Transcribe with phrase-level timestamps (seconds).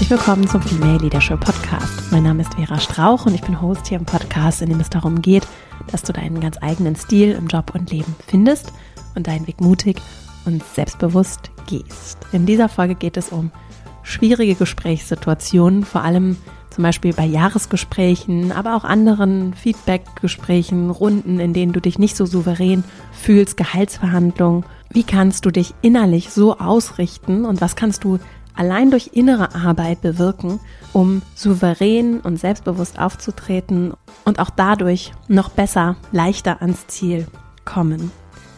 [0.00, 2.10] Herzlich willkommen zum Female Leadership Podcast.
[2.10, 4.88] Mein Name ist Vera Strauch und ich bin Host hier im Podcast, in dem es
[4.88, 5.46] darum geht,
[5.92, 8.72] dass du deinen ganz eigenen Stil im Job und Leben findest
[9.14, 10.00] und deinen Weg mutig
[10.46, 12.16] und selbstbewusst gehst.
[12.32, 13.50] In dieser Folge geht es um
[14.02, 16.38] schwierige Gesprächssituationen, vor allem
[16.70, 22.24] zum Beispiel bei Jahresgesprächen, aber auch anderen Feedbackgesprächen, Runden, in denen du dich nicht so
[22.24, 24.64] souverän fühlst, Gehaltsverhandlungen.
[24.88, 28.18] Wie kannst du dich innerlich so ausrichten und was kannst du
[28.60, 30.60] allein durch innere Arbeit bewirken,
[30.92, 33.94] um souverän und selbstbewusst aufzutreten
[34.26, 37.26] und auch dadurch noch besser, leichter ans Ziel
[37.64, 38.12] kommen.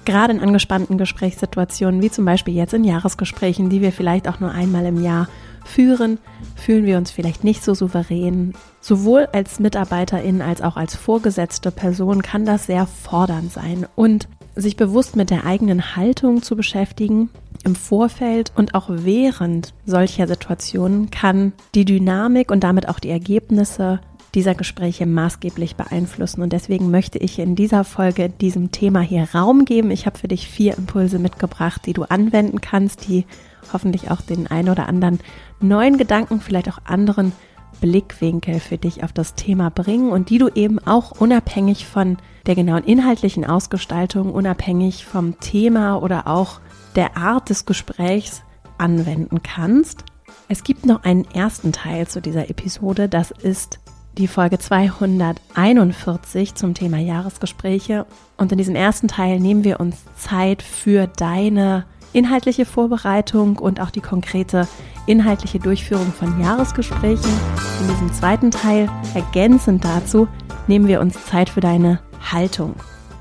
[0.04, 4.50] Gerade in angespannten Gesprächssituationen, wie zum Beispiel jetzt in Jahresgesprächen, die wir vielleicht auch nur
[4.50, 5.28] einmal im Jahr
[5.64, 6.18] führen,
[6.56, 8.54] fühlen wir uns vielleicht nicht so souverän.
[8.80, 14.76] Sowohl als Mitarbeiterin als auch als vorgesetzte Person kann das sehr fordernd sein und sich
[14.76, 17.30] bewusst mit der eigenen Haltung zu beschäftigen
[17.64, 24.00] im Vorfeld und auch während solcher Situationen kann die Dynamik und damit auch die Ergebnisse
[24.34, 26.42] dieser Gespräche maßgeblich beeinflussen.
[26.42, 29.90] Und deswegen möchte ich in dieser Folge diesem Thema hier Raum geben.
[29.90, 33.26] Ich habe für dich vier Impulse mitgebracht, die du anwenden kannst, die
[33.72, 35.20] hoffentlich auch den ein oder anderen
[35.60, 37.32] neuen Gedanken, vielleicht auch anderen
[37.80, 42.16] Blickwinkel für dich auf das Thema bringen und die du eben auch unabhängig von
[42.46, 46.60] der genauen inhaltlichen Ausgestaltung, unabhängig vom Thema oder auch
[46.96, 48.42] der Art des Gesprächs
[48.78, 50.04] anwenden kannst.
[50.48, 53.80] Es gibt noch einen ersten Teil zu dieser Episode, das ist
[54.18, 58.04] die Folge 241 zum Thema Jahresgespräche.
[58.36, 63.90] Und in diesem ersten Teil nehmen wir uns Zeit für deine inhaltliche Vorbereitung und auch
[63.90, 64.68] die konkrete
[65.06, 67.32] inhaltliche Durchführung von Jahresgesprächen.
[67.80, 70.28] In diesem zweiten Teil, ergänzend dazu,
[70.66, 72.00] nehmen wir uns Zeit für deine
[72.30, 72.74] Haltung,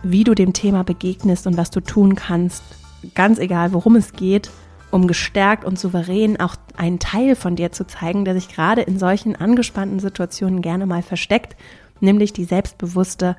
[0.03, 2.63] wie du dem Thema begegnest und was du tun kannst,
[3.16, 4.51] ganz egal, worum es geht,
[4.91, 9.00] um gestärkt und souverän auch einen Teil von dir zu zeigen, der sich gerade in
[9.00, 11.56] solchen angespannten Situationen gerne mal versteckt,
[12.01, 13.38] nämlich die selbstbewusste,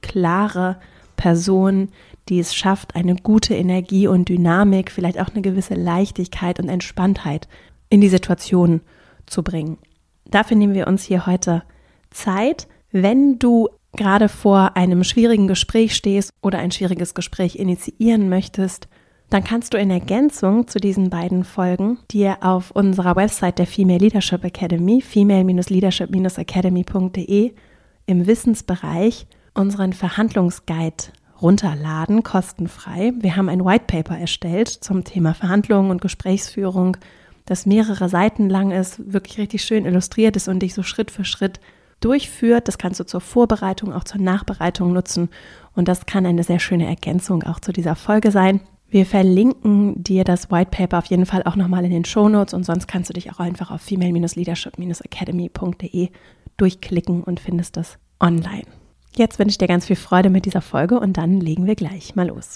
[0.00, 0.76] klare
[1.16, 1.90] Person,
[2.28, 7.48] die es schafft, eine gute Energie und Dynamik, vielleicht auch eine gewisse Leichtigkeit und Entspanntheit
[7.90, 8.80] in die Situation
[9.26, 9.78] zu bringen.
[10.26, 11.62] Dafür nehmen wir uns hier heute
[12.10, 12.66] Zeit.
[12.90, 18.88] Wenn du gerade vor einem schwierigen Gespräch stehst oder ein schwieriges Gespräch initiieren möchtest,
[19.30, 23.98] dann kannst du in Ergänzung zu diesen beiden Folgen dir auf unserer Website der Female
[23.98, 27.52] Leadership Academy, female-leadership-academy.de,
[28.06, 31.04] im Wissensbereich unseren Verhandlungsguide
[31.40, 33.12] runterladen, kostenfrei.
[33.18, 36.96] Wir haben ein White Paper erstellt zum Thema Verhandlungen und Gesprächsführung,
[37.46, 41.24] das mehrere Seiten lang ist, wirklich richtig schön illustriert ist und dich so Schritt für
[41.24, 41.60] Schritt
[42.00, 42.68] durchführt.
[42.68, 45.28] Das kannst du zur Vorbereitung, auch zur Nachbereitung nutzen.
[45.74, 48.60] Und das kann eine sehr schöne Ergänzung auch zu dieser Folge sein.
[48.94, 52.54] Wir verlinken dir das White Paper auf jeden Fall auch nochmal in den Show Notes
[52.54, 56.10] und sonst kannst du dich auch einfach auf female-leadership-academy.de
[56.56, 58.62] durchklicken und findest das online.
[59.16, 62.14] Jetzt wünsche ich dir ganz viel Freude mit dieser Folge und dann legen wir gleich
[62.14, 62.54] mal los.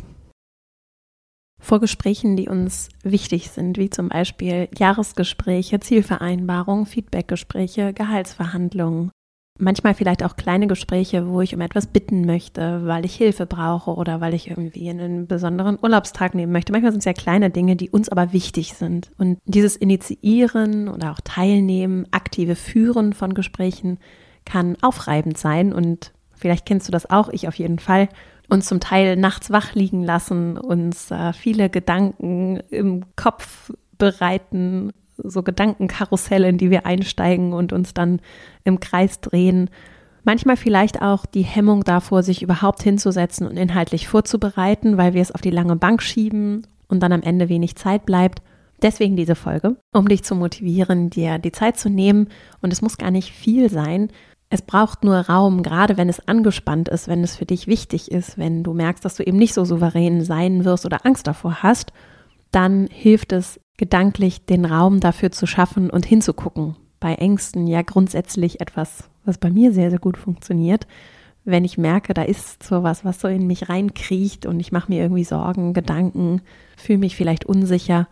[1.61, 9.11] Vor Gesprächen, die uns wichtig sind, wie zum Beispiel Jahresgespräche, Zielvereinbarungen, Feedbackgespräche, Gehaltsverhandlungen,
[9.59, 13.91] manchmal vielleicht auch kleine Gespräche, wo ich um etwas bitten möchte, weil ich Hilfe brauche
[13.93, 16.73] oder weil ich irgendwie einen besonderen Urlaubstag nehmen möchte.
[16.73, 19.11] Manchmal sind es ja kleine Dinge, die uns aber wichtig sind.
[19.19, 23.99] Und dieses Initiieren oder auch Teilnehmen, aktive Führen von Gesprächen
[24.45, 28.09] kann aufreibend sein und vielleicht kennst du das auch, ich auf jeden Fall.
[28.49, 34.93] Uns zum Teil nachts wach liegen lassen, uns äh, viele Gedanken im Kopf bereiten,
[35.23, 38.21] so Gedankenkarusselle, in die wir einsteigen und uns dann
[38.65, 39.71] im Kreis drehen.
[40.25, 45.33] Manchmal vielleicht auch die Hemmung davor, sich überhaupt hinzusetzen und inhaltlich vorzubereiten, weil wir es
[45.33, 48.43] auf die lange Bank schieben und dann am Ende wenig Zeit bleibt.
[48.83, 52.29] Deswegen diese Folge, um dich zu motivieren, dir die Zeit zu nehmen.
[52.61, 54.09] Und es muss gar nicht viel sein.
[54.51, 58.39] Es braucht nur Raum, gerade wenn es angespannt ist, wenn es für dich wichtig ist,
[58.39, 61.93] wenn du merkst, dass du eben nicht so souverän sein wirst oder Angst davor hast,
[62.51, 66.77] dann hilft es gedanklich den Raum dafür zu schaffen und hinzugucken.
[67.01, 70.87] Bei Ängsten ja grundsätzlich etwas, was bei mir sehr, sehr gut funktioniert.
[71.45, 74.93] Wenn ich merke, da ist so was, was so in mich reinkriecht und ich mache
[74.93, 76.43] mir irgendwie Sorgen, Gedanken,
[76.77, 78.09] fühle mich vielleicht unsicher,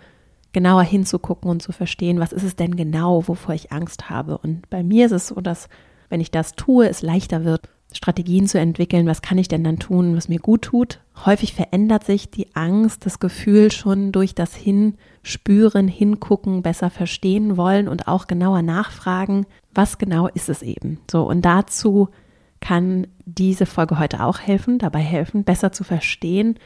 [0.53, 4.39] genauer hinzugucken und zu verstehen, was ist es denn genau, wovor ich Angst habe.
[4.39, 5.69] Und bei mir ist es so, dass
[6.09, 9.78] wenn ich das tue, es leichter wird, Strategien zu entwickeln, was kann ich denn dann
[9.78, 11.00] tun, was mir gut tut.
[11.25, 17.88] Häufig verändert sich die Angst, das Gefühl schon durch das Hinspüren, Hingucken, besser verstehen wollen
[17.88, 20.98] und auch genauer nachfragen, was genau ist es eben.
[21.10, 22.08] So, und dazu
[22.60, 26.56] kann diese Folge heute auch helfen, dabei helfen, besser zu verstehen,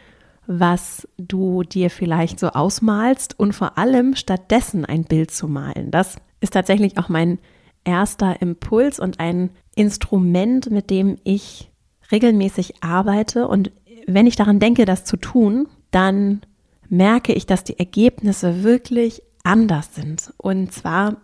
[0.47, 5.91] was du dir vielleicht so ausmalst und vor allem stattdessen ein Bild zu malen.
[5.91, 7.39] Das ist tatsächlich auch mein
[7.85, 11.71] erster Impuls und ein Instrument, mit dem ich
[12.13, 13.49] regelmäßig arbeite.
[13.49, 13.73] Und
[14.07, 16.43] wenn ich daran denke, das zu tun, dann
[16.89, 20.33] merke ich, dass die Ergebnisse wirklich anders sind.
[20.37, 21.17] Und zwar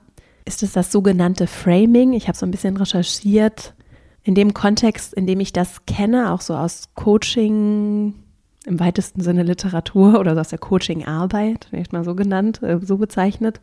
[0.45, 2.13] ist es das sogenannte Framing.
[2.13, 3.75] Ich habe so ein bisschen recherchiert
[4.23, 8.15] in dem Kontext, in dem ich das kenne, auch so aus Coaching,
[8.65, 13.61] im weitesten Sinne Literatur oder aus der Coaching-Arbeit, vielleicht mal so genannt, äh, so bezeichnet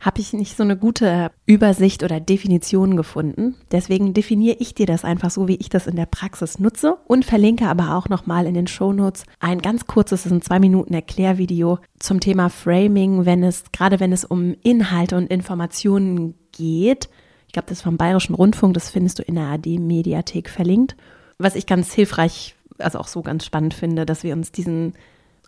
[0.00, 3.56] habe ich nicht so eine gute Übersicht oder Definition gefunden.
[3.72, 7.24] Deswegen definiere ich dir das einfach so, wie ich das in der Praxis nutze und
[7.24, 11.78] verlinke aber auch nochmal in den Shownotes ein ganz kurzes, das ein zwei Minuten Erklärvideo
[11.98, 17.08] zum Thema Framing, wenn es, gerade wenn es um Inhalte und Informationen geht.
[17.46, 20.96] Ich glaube, das ist vom Bayerischen Rundfunk, das findest du in der AD-Mediathek verlinkt.
[21.38, 24.94] Was ich ganz hilfreich, also auch so ganz spannend finde, dass wir uns diesen,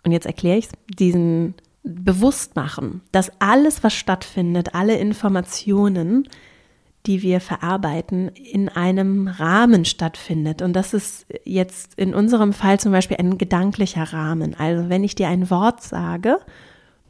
[0.03, 1.53] und jetzt erkläre ich es, diesen
[1.83, 6.27] bewusst machen, dass alles, was stattfindet, alle Informationen,
[7.07, 10.61] die wir verarbeiten, in einem Rahmen stattfindet.
[10.61, 14.53] Und das ist jetzt in unserem Fall zum Beispiel ein gedanklicher Rahmen.
[14.55, 16.39] Also wenn ich dir ein Wort sage,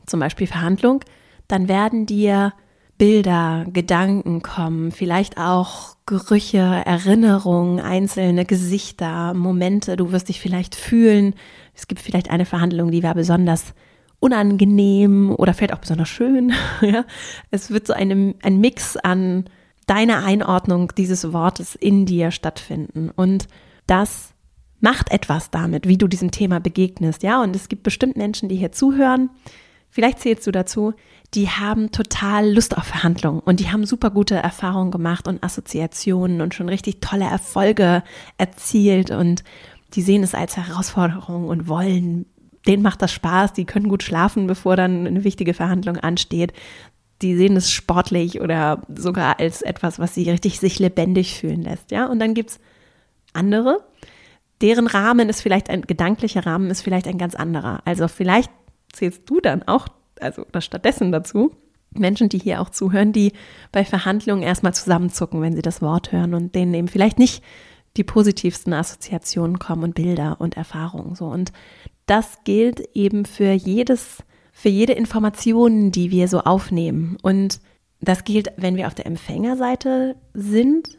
[0.05, 1.03] zum Beispiel Verhandlung,
[1.47, 2.53] dann werden dir
[2.97, 9.97] Bilder, Gedanken kommen, vielleicht auch Gerüche, Erinnerungen, einzelne Gesichter, Momente.
[9.97, 11.33] Du wirst dich vielleicht fühlen.
[11.73, 13.73] Es gibt vielleicht eine Verhandlung, die war besonders
[14.21, 16.53] unangenehm oder vielleicht auch besonders schön.
[16.81, 17.03] ja?
[17.49, 19.45] Es wird so eine, ein Mix an
[19.87, 23.09] deiner Einordnung dieses Wortes in dir stattfinden.
[23.09, 23.47] Und
[23.87, 24.33] das
[24.79, 27.23] macht etwas damit, wie du diesem Thema begegnest.
[27.23, 29.31] Ja, und es gibt bestimmt Menschen, die hier zuhören.
[29.89, 30.93] Vielleicht zählst du dazu,
[31.33, 36.41] die haben total Lust auf Verhandlungen und die haben super gute Erfahrungen gemacht und Assoziationen
[36.41, 38.03] und schon richtig tolle Erfolge
[38.37, 39.43] erzielt und
[39.93, 42.25] die sehen es als Herausforderung und wollen
[42.67, 46.53] denen macht das Spaß, die können gut schlafen, bevor dann eine wichtige Verhandlung ansteht.
[47.21, 51.91] Die sehen es sportlich oder sogar als etwas, was sie richtig sich lebendig fühlen lässt.
[51.91, 52.59] Ja, und dann gibt es
[53.33, 53.83] andere,
[54.61, 57.81] deren Rahmen ist vielleicht ein gedanklicher Rahmen, ist vielleicht ein ganz anderer.
[57.85, 58.51] Also vielleicht
[58.91, 59.87] zählst du dann auch,
[60.19, 61.51] also oder stattdessen dazu,
[61.93, 63.33] Menschen, die hier auch zuhören, die
[63.71, 67.43] bei Verhandlungen erstmal zusammenzucken, wenn sie das Wort hören und denen eben vielleicht nicht
[67.97, 71.25] die positivsten Assoziationen kommen und Bilder und Erfahrungen so.
[71.25, 71.51] Und
[72.05, 77.17] das gilt eben für jedes, für jede Information, die wir so aufnehmen.
[77.21, 77.59] Und
[77.99, 80.97] das gilt, wenn wir auf der Empfängerseite sind,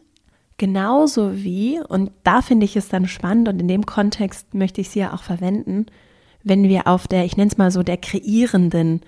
[0.58, 4.90] genauso wie, und da finde ich es dann spannend und in dem Kontext möchte ich
[4.90, 5.86] sie ja auch verwenden,
[6.44, 9.00] wenn wir auf der, ich nenne es mal so, der kreierenden,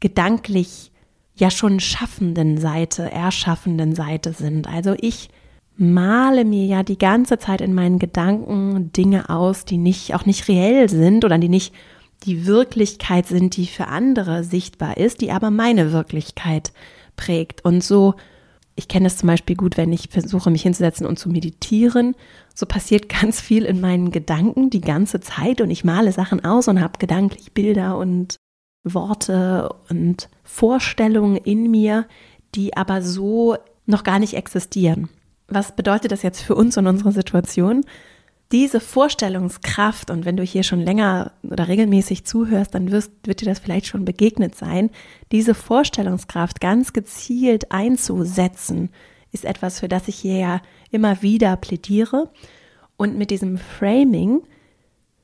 [0.00, 0.92] gedanklich
[1.34, 4.66] ja schon schaffenden Seite, erschaffenden Seite sind.
[4.68, 5.28] Also ich
[5.76, 10.48] male mir ja die ganze Zeit in meinen Gedanken Dinge aus, die nicht, auch nicht
[10.48, 11.74] reell sind oder die nicht
[12.24, 16.72] die Wirklichkeit sind, die für andere sichtbar ist, die aber meine Wirklichkeit
[17.14, 17.64] prägt.
[17.64, 18.14] Und so,
[18.74, 22.14] ich kenne es zum Beispiel gut, wenn ich versuche, mich hinzusetzen und zu meditieren.
[22.54, 26.68] So passiert ganz viel in meinen Gedanken die ganze Zeit und ich male Sachen aus
[26.68, 28.36] und habe gedanklich Bilder und
[28.82, 32.06] Worte und Vorstellungen in mir,
[32.54, 35.08] die aber so noch gar nicht existieren
[35.48, 37.84] was bedeutet das jetzt für uns und unsere Situation?
[38.52, 43.46] Diese Vorstellungskraft, und wenn du hier schon länger oder regelmäßig zuhörst, dann wirst, wird dir
[43.46, 44.90] das vielleicht schon begegnet sein,
[45.32, 48.90] diese Vorstellungskraft ganz gezielt einzusetzen,
[49.32, 50.60] ist etwas, für das ich hier ja
[50.90, 52.30] immer wieder plädiere.
[52.96, 54.42] Und mit diesem Framing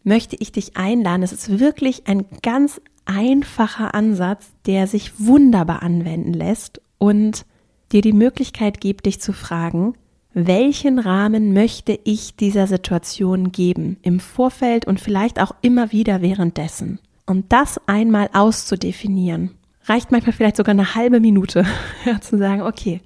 [0.02, 1.23] möchte ich dich einladen.
[1.23, 7.47] Es ist wirklich ein ganz einfacher Ansatz, der sich wunderbar anwenden lässt und
[7.93, 9.95] dir die Möglichkeit gibt, dich zu fragen,
[10.35, 16.99] welchen Rahmen möchte ich dieser Situation geben, im Vorfeld und vielleicht auch immer wieder währenddessen.
[17.27, 19.51] Um das einmal auszudefinieren,
[19.85, 21.67] reicht manchmal vielleicht sogar eine halbe Minute,
[22.05, 23.01] ja, zu sagen, okay,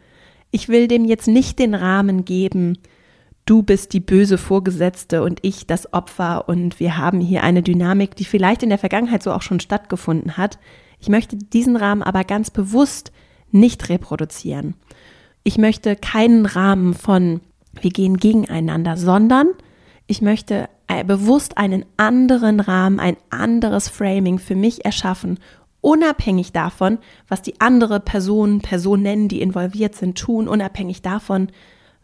[0.50, 2.78] ich will dem jetzt nicht den Rahmen geben,
[3.44, 8.14] du bist die böse Vorgesetzte und ich das Opfer und wir haben hier eine Dynamik,
[8.16, 10.58] die vielleicht in der Vergangenheit so auch schon stattgefunden hat.
[11.00, 13.12] Ich möchte diesen Rahmen aber ganz bewusst
[13.50, 14.74] nicht reproduzieren
[15.46, 17.40] ich möchte keinen Rahmen von
[17.80, 19.46] wir gehen gegeneinander, sondern
[20.08, 25.38] ich möchte äh, bewusst einen anderen Rahmen, ein anderes Framing für mich erschaffen,
[25.80, 26.98] unabhängig davon,
[27.28, 31.52] was die andere Person, Personen, die involviert sind, tun, unabhängig davon,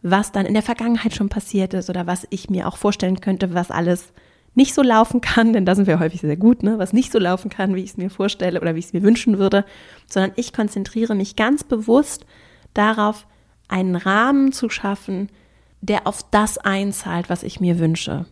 [0.01, 3.53] was dann in der Vergangenheit schon passiert ist oder was ich mir auch vorstellen könnte,
[3.53, 4.13] was alles
[4.55, 6.79] nicht so laufen kann, denn da sind wir häufig sehr gut, ne?
[6.79, 9.03] was nicht so laufen kann, wie ich es mir vorstelle oder wie ich es mir
[9.03, 9.65] wünschen würde,
[10.07, 12.25] sondern ich konzentriere mich ganz bewusst
[12.73, 13.25] darauf,
[13.67, 15.29] einen Rahmen zu schaffen,
[15.81, 18.25] der auf das einzahlt, was ich mir wünsche.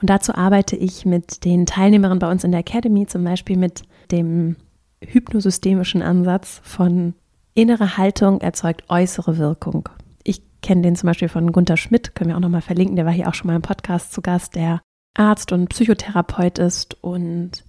[0.00, 3.82] Und dazu arbeite ich mit den Teilnehmerinnen bei uns in der Academy, zum Beispiel mit
[4.10, 4.56] dem
[5.02, 7.14] hypnosystemischen Ansatz von
[7.54, 9.88] innere Haltung erzeugt äußere Wirkung.
[10.24, 13.12] Ich kenne den zum Beispiel von Gunther Schmidt, können wir auch nochmal verlinken, der war
[13.12, 14.80] hier auch schon mal im Podcast zu Gast, der
[15.14, 17.64] Arzt und Psychotherapeut ist und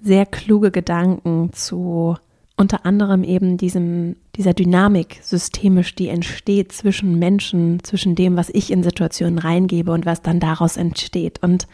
[0.00, 2.16] sehr kluge Gedanken zu
[2.58, 8.72] unter anderem eben diesem, dieser Dynamik systemisch, die entsteht zwischen Menschen, zwischen dem, was ich
[8.72, 11.42] in Situationen reingebe und was dann daraus entsteht.
[11.42, 11.68] Und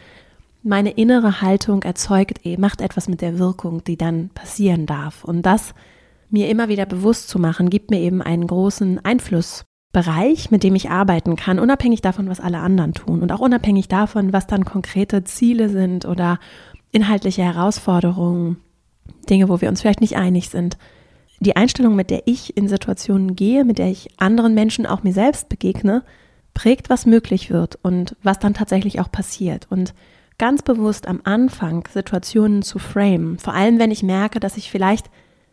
[0.61, 5.23] meine innere Haltung erzeugt, eh, macht etwas mit der Wirkung, die dann passieren darf.
[5.23, 5.73] Und das
[6.29, 10.89] mir immer wieder bewusst zu machen, gibt mir eben einen großen Einflussbereich, mit dem ich
[10.91, 15.23] arbeiten kann, unabhängig davon, was alle anderen tun und auch unabhängig davon, was dann konkrete
[15.23, 16.39] Ziele sind oder
[16.91, 18.57] inhaltliche Herausforderungen
[19.25, 20.77] Dinge, wo wir uns vielleicht nicht einig sind.
[21.39, 25.13] Die Einstellung, mit der ich in Situationen gehe, mit der ich anderen Menschen, auch mir
[25.13, 26.03] selbst begegne,
[26.53, 29.67] prägt, was möglich wird und was dann tatsächlich auch passiert.
[29.69, 29.93] Und
[30.37, 35.07] ganz bewusst am Anfang Situationen zu framen, vor allem wenn ich merke, dass ich vielleicht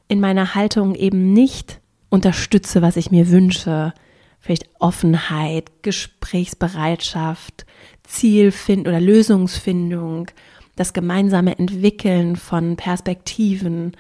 [0.09, 3.93] in meiner Haltung eben nicht unterstütze, was ich mir wünsche,
[4.39, 7.65] vielleicht Offenheit, Gesprächsbereitschaft,
[8.03, 10.29] Zielfindung oder Lösungsfindung
[10.77, 13.93] das gemeinsame Entwickeln von Perspektiven,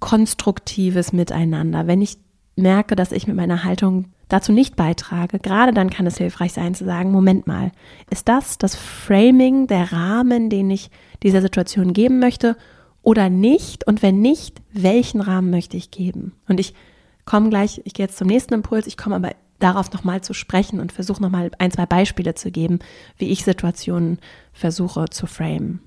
[0.00, 1.86] konstruktives Miteinander.
[1.86, 2.18] Wenn ich
[2.56, 6.74] merke, dass ich mit meiner Haltung dazu nicht beitrage, gerade dann kann es hilfreich sein
[6.74, 7.72] zu sagen, Moment mal,
[8.10, 10.90] ist das das Framing, der Rahmen, den ich
[11.22, 12.56] dieser Situation geben möchte
[13.02, 13.86] oder nicht?
[13.86, 16.32] Und wenn nicht, welchen Rahmen möchte ich geben?
[16.48, 16.74] Und ich
[17.24, 20.78] komme gleich, ich gehe jetzt zum nächsten Impuls, ich komme aber darauf nochmal zu sprechen
[20.78, 22.78] und versuche nochmal ein, zwei Beispiele zu geben,
[23.16, 24.18] wie ich Situationen
[24.52, 25.80] versuche zu framen.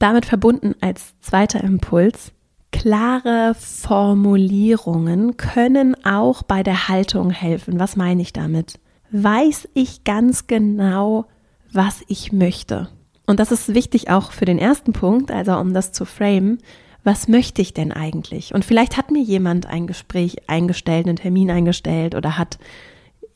[0.00, 2.32] Damit verbunden als zweiter Impuls,
[2.72, 7.78] klare Formulierungen können auch bei der Haltung helfen.
[7.78, 8.80] Was meine ich damit?
[9.10, 11.26] Weiß ich ganz genau,
[11.70, 12.88] was ich möchte?
[13.26, 16.60] Und das ist wichtig auch für den ersten Punkt, also um das zu framen.
[17.04, 18.54] Was möchte ich denn eigentlich?
[18.54, 22.58] Und vielleicht hat mir jemand ein Gespräch eingestellt, einen Termin eingestellt oder hat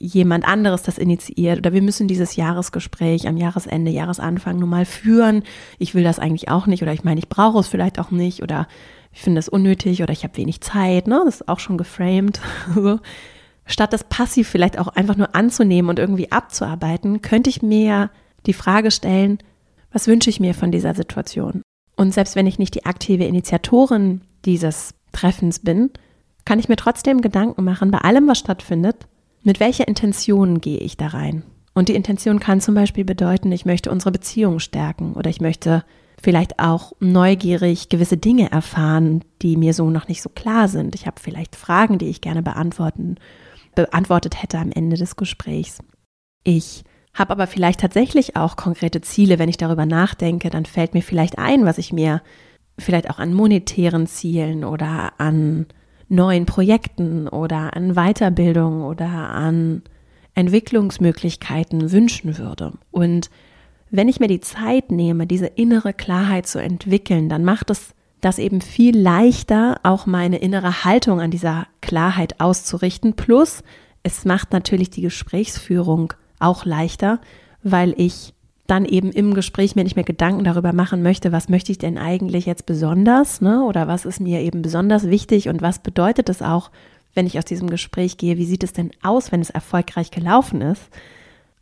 [0.04, 5.42] jemand anderes das initiiert oder wir müssen dieses Jahresgespräch am Jahresende, Jahresanfang nun mal führen.
[5.78, 8.42] Ich will das eigentlich auch nicht oder ich meine, ich brauche es vielleicht auch nicht
[8.42, 8.68] oder
[9.12, 11.06] ich finde es unnötig oder ich habe wenig Zeit.
[11.06, 11.23] Ne?
[11.25, 12.40] Das ist auch schon geframed.
[13.66, 18.11] Statt das passiv vielleicht auch einfach nur anzunehmen und irgendwie abzuarbeiten, könnte ich mir
[18.44, 19.38] die Frage stellen,
[19.90, 21.62] was wünsche ich mir von dieser Situation?
[21.96, 25.90] Und selbst wenn ich nicht die aktive Initiatorin dieses Treffens bin,
[26.44, 29.06] kann ich mir trotzdem Gedanken machen bei allem, was stattfindet,
[29.45, 31.45] mit welcher Intention gehe ich da rein?
[31.75, 35.85] Und die Intention kann zum Beispiel bedeuten, ich möchte unsere Beziehung stärken oder ich möchte
[36.23, 40.95] vielleicht auch neugierig gewisse Dinge erfahren, die mir so noch nicht so klar sind.
[40.95, 43.17] Ich habe vielleicht Fragen, die ich gerne beantworten,
[43.75, 45.81] beantwortet hätte am Ende des Gesprächs.
[46.45, 51.03] Ich habe aber vielleicht tatsächlich auch konkrete Ziele, wenn ich darüber nachdenke, dann fällt mir
[51.03, 52.23] vielleicht ein, was ich mir
[52.79, 55.67] vielleicht auch an monetären Zielen oder an
[56.14, 59.83] neuen Projekten oder an Weiterbildung oder an
[60.35, 62.73] Entwicklungsmöglichkeiten wünschen würde.
[62.90, 63.30] Und
[63.90, 68.38] wenn ich mir die Zeit nehme, diese innere Klarheit zu entwickeln, dann macht es das
[68.38, 73.14] eben viel leichter, auch meine innere Haltung an dieser Klarheit auszurichten.
[73.14, 73.62] Plus,
[74.02, 77.21] es macht natürlich die Gesprächsführung auch leichter,
[77.62, 78.35] weil ich
[78.66, 81.99] dann eben im Gespräch mir nicht mehr Gedanken darüber machen möchte, was möchte ich denn
[81.99, 83.62] eigentlich jetzt besonders, ne?
[83.64, 86.71] Oder was ist mir eben besonders wichtig und was bedeutet es auch,
[87.14, 90.62] wenn ich aus diesem Gespräch gehe, wie sieht es denn aus, wenn es erfolgreich gelaufen
[90.62, 90.83] ist,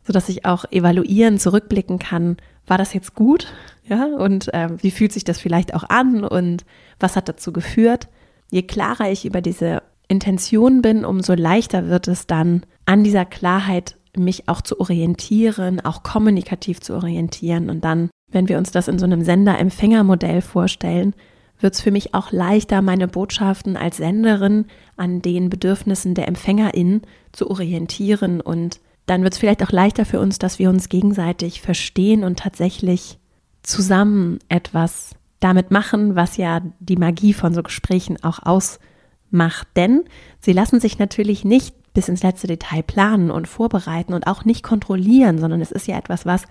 [0.06, 3.52] sodass ich auch evaluieren, zurückblicken kann, war das jetzt gut,
[3.88, 4.06] ja?
[4.06, 6.64] Und äh, wie fühlt sich das vielleicht auch an und
[7.00, 8.09] was hat dazu geführt?
[8.50, 13.97] Je klarer ich über diese Intention bin, umso leichter wird es dann, an dieser Klarheit
[14.16, 17.71] mich auch zu orientieren, auch kommunikativ zu orientieren.
[17.71, 21.14] Und dann, wenn wir uns das in so einem Sender-Empfänger-Modell vorstellen,
[21.59, 24.66] wird es für mich auch leichter, meine Botschaften als Senderin
[24.97, 28.40] an den Bedürfnissen der Empfängerin zu orientieren.
[28.40, 32.38] Und dann wird es vielleicht auch leichter für uns, dass wir uns gegenseitig verstehen und
[32.38, 33.19] tatsächlich
[33.62, 39.69] zusammen etwas damit machen, was ja die Magie von so Gesprächen auch ausmacht.
[39.76, 40.04] Denn
[40.40, 44.62] sie lassen sich natürlich nicht bis ins letzte Detail planen und vorbereiten und auch nicht
[44.62, 46.44] kontrollieren, sondern es ist ja etwas, was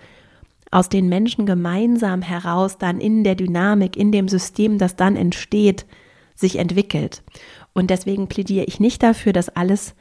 [0.70, 5.84] aus den Menschen gemeinsam heraus dann in der Dynamik, in dem System, das dann entsteht,
[6.34, 7.22] sich entwickelt.
[7.74, 9.94] Und deswegen plädiere ich nicht dafür, das alles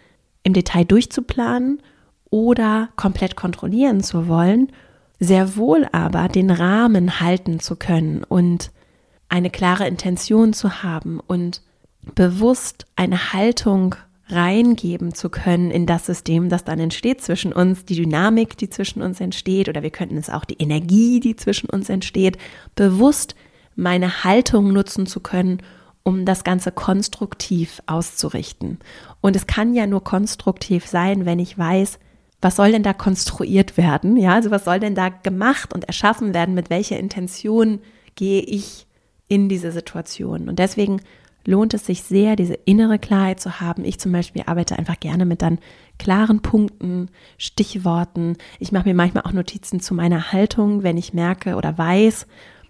[0.44, 1.82] im Detail durchzuplanen
[2.30, 4.72] oder komplett kontrollieren zu wollen,
[5.20, 8.72] sehr wohl aber den Rahmen halten zu können und
[9.30, 11.62] eine klare Intention zu haben und
[12.16, 13.96] bewusst eine Haltung
[14.32, 19.02] reingeben zu können in das System, das dann entsteht zwischen uns, die Dynamik, die zwischen
[19.02, 22.38] uns entsteht, oder wir könnten es auch die Energie, die zwischen uns entsteht,
[22.76, 23.36] bewusst
[23.76, 25.62] meine Haltung nutzen zu können,
[26.04, 28.80] um das Ganze konstruktiv auszurichten.
[29.22, 32.00] Und es kann ja nur konstruktiv sein, wenn ich weiß,
[32.42, 34.18] was soll denn da konstruiert werden?
[34.18, 36.56] Ja, also was soll denn da gemacht und erschaffen werden?
[36.56, 37.80] Mit welcher Intention
[38.16, 38.88] gehe ich
[39.28, 40.50] in diese Situation?
[40.50, 41.02] Und deswegen
[41.46, 43.86] lohnt es sich sehr, diese innere Klarheit zu haben.
[43.86, 45.60] Ich zum Beispiel arbeite einfach gerne mit dann
[45.98, 48.38] klaren Punkten, Stichworten.
[48.60, 52.28] Ich mache mir manchmal auch Notizen zu meiner Haltung, wenn ich merke oder weiß,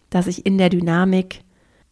[0.09, 1.41] dass ich in der Dynamik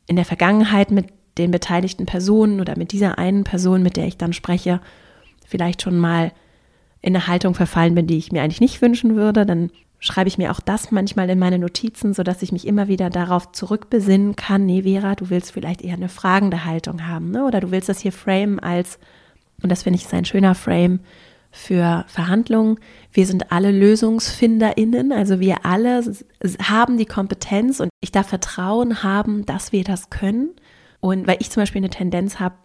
[0.08, 1.08] in der Vergangenheit mit
[1.38, 4.82] den beteiligten Personen oder mit dieser einen Person, mit der ich dann spreche,
[5.46, 6.32] vielleicht schon mal
[7.02, 10.38] in eine Haltung verfallen bin, die ich mir eigentlich nicht wünschen würde, dann schreibe ich
[10.38, 14.66] mir auch das manchmal in meine Notizen, sodass ich mich immer wieder darauf zurückbesinnen kann,
[14.66, 17.46] nee, Vera, du willst vielleicht eher eine fragende Haltung haben, ne?
[17.46, 18.98] oder du willst das hier frame als,
[19.62, 21.02] und das finde ich ist ein schöner Frame
[21.52, 22.80] für Verhandlungen,
[23.12, 26.04] wir sind alle LösungsfinderInnen, also wir alle
[26.64, 30.52] haben die Kompetenz und ich darf Vertrauen haben, dass wir das können.
[31.02, 32.56] Und weil ich zum Beispiel eine Tendenz habe,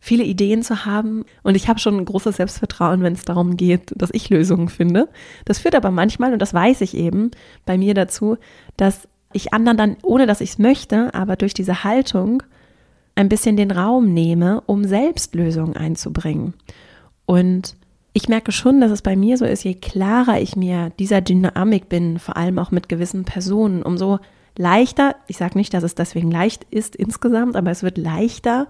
[0.00, 1.24] viele Ideen zu haben.
[1.42, 5.08] Und ich habe schon ein großes Selbstvertrauen, wenn es darum geht, dass ich Lösungen finde.
[5.44, 7.30] Das führt aber manchmal, und das weiß ich eben,
[7.66, 8.36] bei mir dazu,
[8.76, 12.42] dass ich anderen dann, ohne dass ich es möchte, aber durch diese Haltung
[13.14, 16.54] ein bisschen den Raum nehme, um selbst Lösungen einzubringen.
[17.26, 17.76] Und
[18.12, 21.88] ich merke schon, dass es bei mir so ist, je klarer ich mir dieser Dynamik
[21.88, 24.18] bin, vor allem auch mit gewissen Personen, umso
[24.56, 28.68] leichter, ich sage nicht, dass es deswegen leicht ist insgesamt, aber es wird leichter,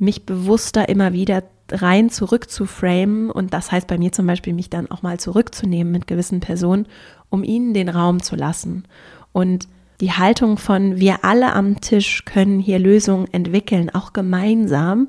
[0.00, 4.52] mich bewusster immer wieder rein zurück zu framen und das heißt bei mir zum Beispiel,
[4.52, 6.86] mich dann auch mal zurückzunehmen mit gewissen Personen,
[7.28, 8.84] um ihnen den Raum zu lassen.
[9.32, 9.68] Und
[10.00, 15.08] die Haltung von wir alle am Tisch können hier Lösungen entwickeln, auch gemeinsam,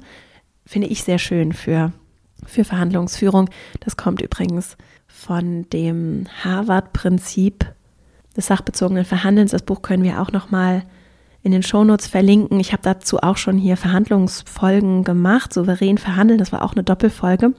[0.66, 1.94] finde ich sehr schön für,
[2.46, 3.50] für Verhandlungsführung.
[3.80, 7.66] Das kommt übrigens von dem Harvard-Prinzip
[8.36, 9.52] des sachbezogenen Verhandelns.
[9.52, 10.84] Das Buch können wir auch noch mal
[11.44, 12.60] in den Shownotes verlinken.
[12.60, 17.54] Ich habe dazu auch schon hier Verhandlungsfolgen gemacht, souverän verhandeln, das war auch eine Doppelfolge.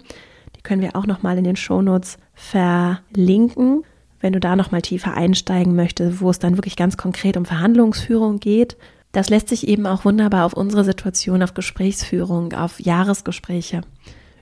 [0.56, 3.82] Die können wir auch noch mal in den Shownotes verlinken,
[4.20, 7.44] wenn du da noch mal tiefer einsteigen möchtest, wo es dann wirklich ganz konkret um
[7.44, 8.76] Verhandlungsführung geht.
[9.10, 13.82] Das lässt sich eben auch wunderbar auf unsere Situation, auf Gesprächsführung, auf Jahresgespräche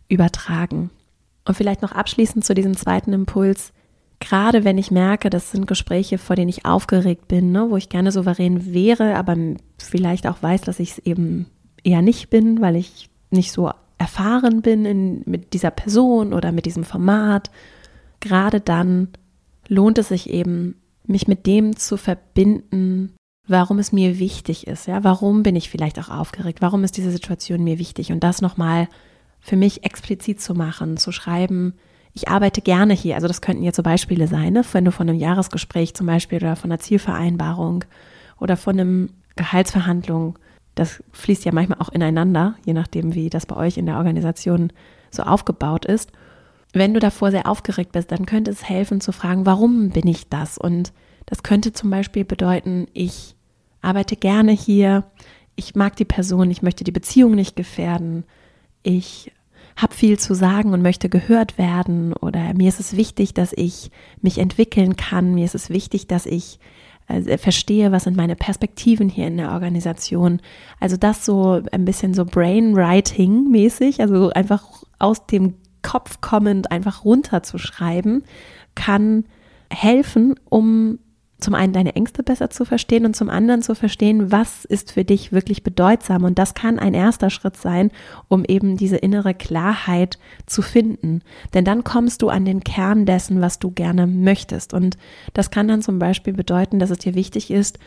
[0.09, 0.91] übertragen.
[1.47, 3.73] Und vielleicht noch abschließend zu diesem zweiten Impuls
[4.21, 7.89] gerade wenn ich merke, das sind Gespräche, vor denen ich aufgeregt bin, ne, wo ich
[7.89, 9.37] gerne souverän wäre, aber
[9.79, 11.47] vielleicht auch weiß, dass ich es eben
[11.83, 16.67] eher nicht bin, weil ich nicht so erfahren bin in, mit dieser Person oder mit
[16.67, 17.51] diesem Format,
[18.21, 19.09] gerade dann
[19.69, 23.15] lohnt es sich eben, mich mit dem zu verbinden,
[23.47, 24.87] warum es mir wichtig ist.
[24.87, 26.61] Ja, warum bin ich vielleicht auch aufgeregt?
[26.61, 28.13] Warum ist diese Situation mir wichtig?
[28.13, 28.89] Und das nochmal
[29.41, 31.75] für mich explizit zu machen, zu schreiben,
[32.13, 33.15] ich arbeite gerne hier.
[33.15, 34.65] Also das könnten jetzt so Beispiele sein, ne?
[34.73, 37.85] wenn du von einem Jahresgespräch zum Beispiel oder von einer Zielvereinbarung
[38.39, 40.39] oder von einem Gehaltsverhandlung,
[40.75, 44.73] das fließt ja manchmal auch ineinander, je nachdem, wie das bei euch in der Organisation
[45.11, 46.11] so aufgebaut ist.
[46.73, 50.29] Wenn du davor sehr aufgeregt bist, dann könnte es helfen zu fragen, warum bin ich
[50.29, 50.57] das?
[50.57, 50.93] Und
[51.27, 53.35] das könnte zum Beispiel bedeuten, ich
[53.83, 55.05] arbeite gerne hier,
[55.57, 58.25] ich mag die Person, ich möchte die Beziehung nicht gefährden,
[58.83, 59.33] ich
[59.81, 63.91] habe viel zu sagen und möchte gehört werden oder mir ist es wichtig, dass ich
[64.21, 66.59] mich entwickeln kann, mir ist es wichtig, dass ich
[67.09, 70.41] äh, verstehe, was sind meine Perspektiven hier in der Organisation.
[70.79, 74.65] Also das so ein bisschen so Brainwriting mäßig, also einfach
[74.99, 78.25] aus dem Kopf kommend einfach runterzuschreiben,
[78.75, 79.25] kann
[79.71, 80.99] helfen, um
[81.41, 85.05] zum einen deine Ängste besser zu verstehen und zum anderen zu verstehen, was ist für
[85.05, 86.25] dich wirklich bedeutsam.
[86.25, 87.91] Und das kann ein erster Schritt sein,
[88.29, 91.23] um eben diese innere Klarheit zu finden.
[91.55, 94.75] Denn dann kommst du an den Kern dessen, was du gerne möchtest.
[94.75, 94.97] Und
[95.35, 97.79] das kann dann zum Beispiel bedeuten, dass es dir wichtig ist,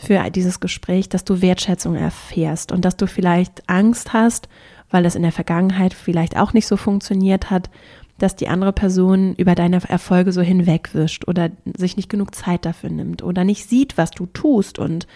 [0.00, 4.48] für dieses Gespräch, dass du Wertschätzung erfährst und dass du vielleicht Angst hast,
[4.90, 7.68] weil das in der Vergangenheit vielleicht auch nicht so funktioniert hat,
[8.18, 12.90] dass die andere Person über deine Erfolge so hinwegwischt oder sich nicht genug Zeit dafür
[12.90, 15.06] nimmt oder nicht sieht, was du tust und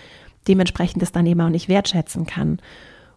[0.48, 2.58] dementsprechend das dann eben auch nicht wertschätzen kann.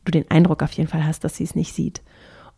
[0.03, 2.01] Du den Eindruck auf jeden Fall hast, dass sie es nicht sieht.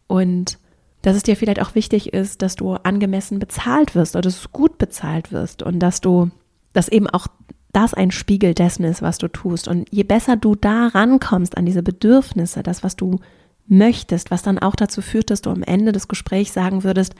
[0.07, 0.57] Und
[1.01, 4.49] dass es dir vielleicht auch wichtig ist, dass du angemessen bezahlt wirst oder dass du
[4.49, 6.31] gut bezahlt wirst und dass du,
[6.73, 7.27] dass eben auch
[7.71, 9.67] das ein Spiegel dessen ist, was du tust.
[9.67, 13.19] Und je besser du da rankommst an diese Bedürfnisse, das, was du
[13.67, 17.15] möchtest, was dann auch dazu führt, dass du am Ende des Gesprächs sagen würdest,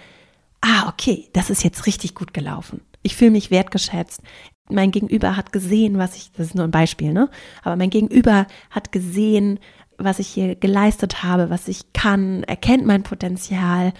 [0.62, 2.82] ah, okay, das ist jetzt richtig gut gelaufen.
[3.04, 4.22] Ich fühle mich wertgeschätzt.
[4.70, 7.30] Mein Gegenüber hat gesehen, was ich, das ist nur ein Beispiel, ne?
[7.64, 9.60] Aber mein Gegenüber hat gesehen,
[9.98, 13.94] was ich hier geleistet habe, was ich kann, erkennt mein Potenzial,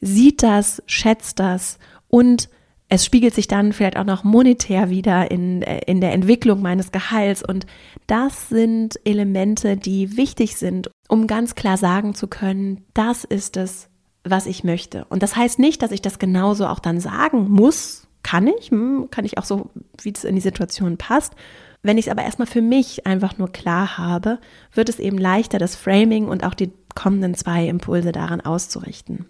[0.00, 1.78] sieht das, schätzt das
[2.08, 2.48] und
[2.88, 6.92] es spiegelt sich dann vielleicht auch noch monetär wieder in, äh, in der Entwicklung meines
[6.92, 7.42] Gehalts.
[7.42, 7.66] Und
[8.06, 13.88] das sind Elemente, die wichtig sind, um ganz klar sagen zu können, das ist es,
[14.24, 15.04] was ich möchte.
[15.06, 18.06] Und das heißt nicht, dass ich das genauso auch dann sagen muss.
[18.22, 19.70] Kann ich, hm, kann ich auch so,
[20.02, 21.34] wie es in die Situation passt.
[21.82, 24.40] Wenn ich es aber erstmal für mich einfach nur klar habe,
[24.72, 29.26] wird es eben leichter, das Framing und auch die kommenden zwei Impulse daran auszurichten.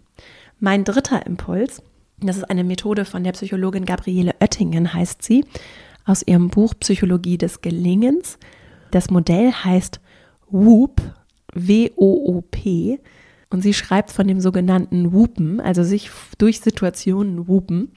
[0.58, 1.82] Mein dritter Impuls,
[2.18, 5.44] das ist eine Methode von der Psychologin Gabriele Oettingen, heißt sie,
[6.06, 8.38] aus ihrem Buch Psychologie des Gelingens.
[8.90, 10.00] Das Modell heißt
[10.48, 11.02] WOOP,
[11.57, 13.01] W-O-O-P.
[13.51, 17.92] Und sie schreibt von dem sogenannten Whoopen, also sich durch Situationen whoopen.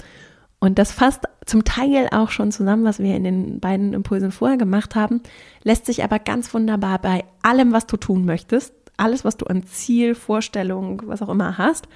[0.59, 4.57] Und das fasst zum Teil auch schon zusammen, was wir in den beiden Impulsen vorher
[4.57, 5.21] gemacht haben,
[5.63, 9.63] lässt sich aber ganz wunderbar bei allem, was du tun möchtest, alles, was du an
[9.63, 11.87] Ziel, Vorstellung, was auch immer hast,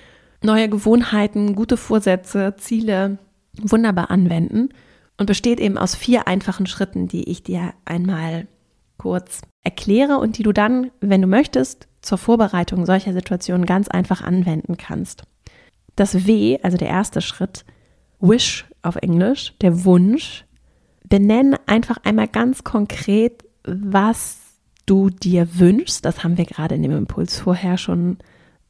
[0.42, 3.18] neue Gewohnheiten, gute Vorsätze, Ziele
[3.62, 4.70] wunderbar anwenden
[5.18, 8.48] und besteht eben aus vier einfachen Schritten, die ich dir einmal
[8.98, 14.22] kurz erkläre und die du dann, wenn du möchtest, zur Vorbereitung solcher Situationen ganz einfach
[14.22, 15.24] anwenden kannst.
[15.96, 17.66] Das W, also der erste Schritt,
[18.20, 20.46] Wish auf Englisch, der Wunsch,
[21.08, 24.40] benenn einfach einmal ganz konkret, was
[24.86, 26.04] du dir wünschst.
[26.04, 28.18] Das haben wir gerade in dem Impuls vorher schon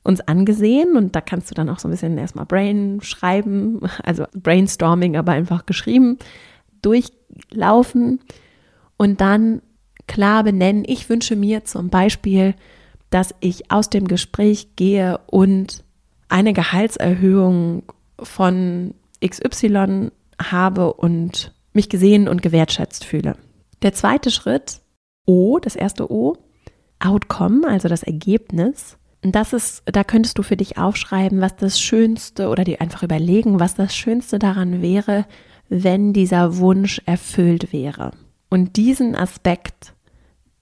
[0.04, 4.26] uns angesehen und da kannst du dann auch so ein bisschen erstmal Brain schreiben, also
[4.34, 6.20] Brainstorming, aber einfach geschrieben,
[6.82, 8.20] durchlaufen
[8.98, 9.62] und dann
[10.08, 12.56] klar benennen, ich wünsche mir zum Beispiel,
[13.10, 15.84] dass ich aus dem Gespräch gehe und
[16.30, 17.84] eine Gehaltserhöhung
[18.20, 20.10] von XY
[20.42, 23.36] habe und mich gesehen und gewertschätzt fühle.
[23.82, 24.82] Der zweite Schritt,
[25.26, 26.38] O, das erste O,
[27.00, 28.98] Outcome, also das Ergebnis.
[29.22, 33.60] Das ist, da könntest du für dich aufschreiben, was das Schönste oder dir einfach überlegen,
[33.60, 35.26] was das Schönste daran wäre,
[35.70, 38.12] wenn dieser Wunsch erfüllt wäre.
[38.54, 39.96] Und diesen Aspekt,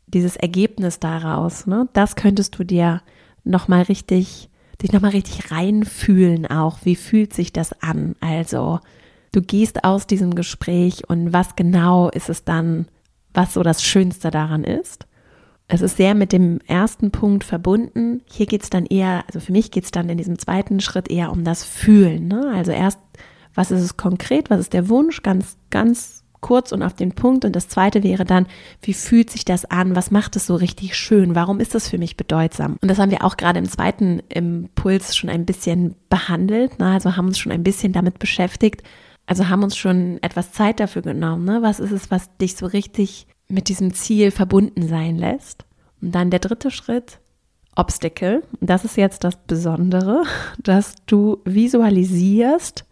[0.07, 3.01] dieses Ergebnis daraus, ne, das könntest du dir
[3.43, 4.49] nochmal richtig,
[4.81, 6.79] dich nochmal richtig reinfühlen auch.
[6.85, 8.15] Wie fühlt sich das an?
[8.21, 8.79] Also,
[9.33, 12.87] du gehst aus diesem Gespräch und was genau ist es dann,
[13.33, 15.05] was so das Schönste daran ist?
[15.67, 18.21] es ist sehr mit dem ersten Punkt verbunden.
[18.25, 21.11] Hier geht es dann eher, also für mich geht es dann in diesem zweiten Schritt
[21.11, 22.29] eher um das Fühlen.
[22.29, 22.53] Ne?
[22.55, 22.99] Also erst,
[23.53, 27.45] was ist es konkret, was ist der Wunsch, ganz, ganz kurz und auf den Punkt.
[27.45, 28.47] Und das zweite wäre dann,
[28.81, 29.95] wie fühlt sich das an?
[29.95, 31.35] Was macht es so richtig schön?
[31.35, 32.77] Warum ist das für mich bedeutsam?
[32.81, 36.79] Und das haben wir auch gerade im zweiten Impuls schon ein bisschen behandelt.
[36.79, 36.87] Ne?
[36.87, 38.83] Also haben uns schon ein bisschen damit beschäftigt.
[39.27, 41.45] Also haben uns schon etwas Zeit dafür genommen.
[41.45, 41.59] Ne?
[41.61, 45.65] Was ist es, was dich so richtig mit diesem Ziel verbunden sein lässt.
[46.01, 47.19] Und dann der dritte Schritt,
[47.75, 48.43] Obstacle.
[48.59, 50.23] Das ist jetzt das Besondere,
[50.63, 52.85] dass du visualisierst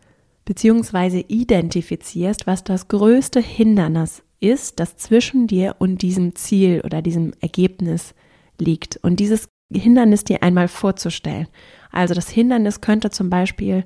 [0.49, 1.23] bzw.
[1.27, 8.13] identifizierst, was das größte Hindernis ist, das zwischen dir und diesem Ziel oder diesem Ergebnis
[8.57, 8.97] liegt.
[8.97, 11.47] Und dieses Hindernis dir einmal vorzustellen.
[11.91, 13.85] Also das Hindernis könnte zum Beispiel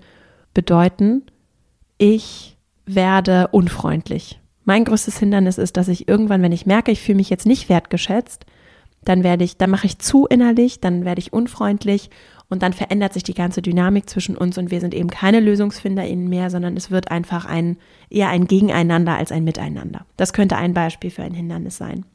[0.53, 1.23] bedeuten,
[1.97, 7.17] ich werde unfreundlich mein größtes Hindernis ist, dass ich irgendwann, wenn ich merke, ich fühle
[7.17, 8.45] mich jetzt nicht wertgeschätzt,
[9.03, 12.09] dann werde ich, dann mache ich zu innerlich, dann werde ich unfreundlich
[12.53, 16.29] und dann verändert sich die ganze Dynamik zwischen uns und wir sind eben keine LösungsfinderInnen
[16.29, 17.77] mehr, sondern es wird einfach ein,
[18.09, 20.05] eher ein Gegeneinander als ein Miteinander.
[20.17, 22.05] Das könnte ein Beispiel für ein Hindernis sein.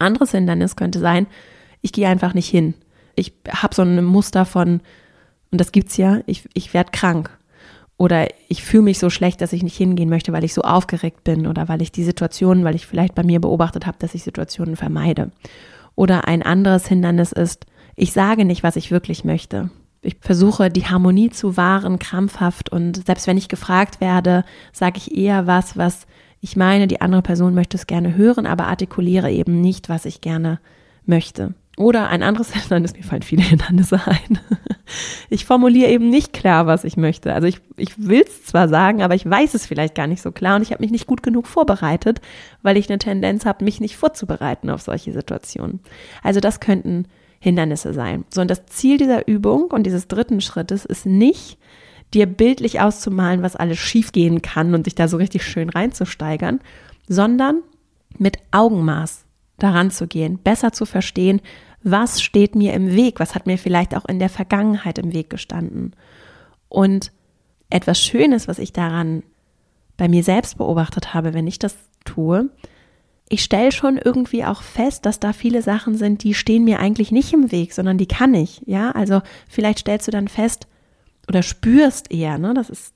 [0.00, 1.28] Anderes Hindernis könnte sein,
[1.80, 2.74] ich gehe einfach nicht hin.
[3.14, 4.80] Ich habe so ein Muster von,
[5.52, 7.30] und das gibt's ja, ich, ich werde krank
[7.98, 11.22] oder ich fühle mich so schlecht, dass ich nicht hingehen möchte, weil ich so aufgeregt
[11.22, 14.24] bin oder weil ich die Situationen, weil ich vielleicht bei mir beobachtet habe, dass ich
[14.24, 15.30] Situationen vermeide.
[15.94, 19.70] Oder ein anderes Hindernis ist, ich sage nicht, was ich wirklich möchte.
[20.00, 25.16] Ich versuche, die Harmonie zu wahren, krampfhaft und selbst wenn ich gefragt werde, sage ich
[25.16, 26.06] eher was, was
[26.40, 30.20] ich meine, die andere Person möchte es gerne hören, aber artikuliere eben nicht, was ich
[30.20, 30.58] gerne
[31.06, 31.54] möchte.
[31.76, 34.38] Oder ein anderes Hindernis, mir fallen viele Hindernisse ein.
[35.30, 37.32] Ich formuliere eben nicht klar, was ich möchte.
[37.32, 40.32] Also ich, ich will es zwar sagen, aber ich weiß es vielleicht gar nicht so
[40.32, 42.20] klar und ich habe mich nicht gut genug vorbereitet,
[42.60, 45.80] weil ich eine Tendenz habe, mich nicht vorzubereiten auf solche Situationen.
[46.22, 47.06] Also das könnten
[47.42, 48.24] Hindernisse sein.
[48.30, 51.58] So, und das Ziel dieser Übung und dieses dritten Schrittes ist nicht,
[52.14, 56.60] dir bildlich auszumalen, was alles schiefgehen kann und dich da so richtig schön reinzusteigern,
[57.08, 57.62] sondern
[58.16, 59.24] mit Augenmaß
[59.58, 61.40] daran zu gehen, besser zu verstehen,
[61.82, 65.28] was steht mir im Weg, was hat mir vielleicht auch in der Vergangenheit im Weg
[65.28, 65.96] gestanden.
[66.68, 67.10] Und
[67.70, 69.24] etwas Schönes, was ich daran
[69.96, 71.74] bei mir selbst beobachtet habe, wenn ich das
[72.04, 72.50] tue,
[73.28, 77.12] ich stelle schon irgendwie auch fest, dass da viele Sachen sind, die stehen mir eigentlich
[77.12, 78.62] nicht im Weg, sondern die kann ich.
[78.66, 80.66] Ja, also vielleicht stellst du dann fest
[81.28, 82.94] oder spürst eher, ne, das ist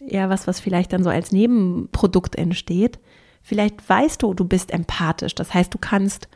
[0.00, 2.98] eher was, was vielleicht dann so als Nebenprodukt entsteht.
[3.42, 5.34] Vielleicht weißt du, du bist empathisch.
[5.34, 6.28] Das heißt, du kannst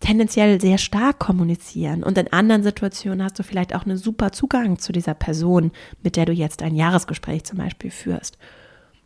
[0.00, 4.78] tendenziell sehr stark kommunizieren und in anderen Situationen hast du vielleicht auch einen super Zugang
[4.78, 8.38] zu dieser Person, mit der du jetzt ein Jahresgespräch zum Beispiel führst.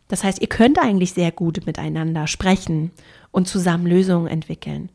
[0.07, 2.91] Das heißt, ihr könnt eigentlich sehr gut miteinander sprechen
[3.31, 4.89] und zusammen Lösungen entwickeln.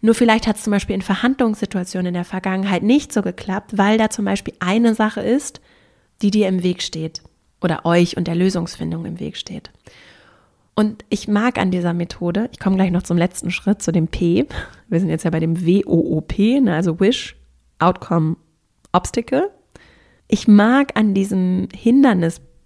[0.00, 3.98] Nur vielleicht hat es zum Beispiel in Verhandlungssituationen in der Vergangenheit nicht so geklappt, weil
[3.98, 5.60] da zum Beispiel eine Sache ist,
[6.22, 7.22] die dir im Weg steht
[7.60, 9.70] oder euch und der Lösungsfindung im Weg steht.
[10.74, 14.06] Und ich mag an dieser Methode, ich komme gleich noch zum letzten Schritt, zu dem
[14.06, 14.46] P.
[14.88, 17.36] Wir sind jetzt ja bei dem WOOP, ne, also Wish,
[17.80, 18.36] Outcome,
[18.92, 19.50] Obstacle.
[20.28, 21.68] Ich mag an diesem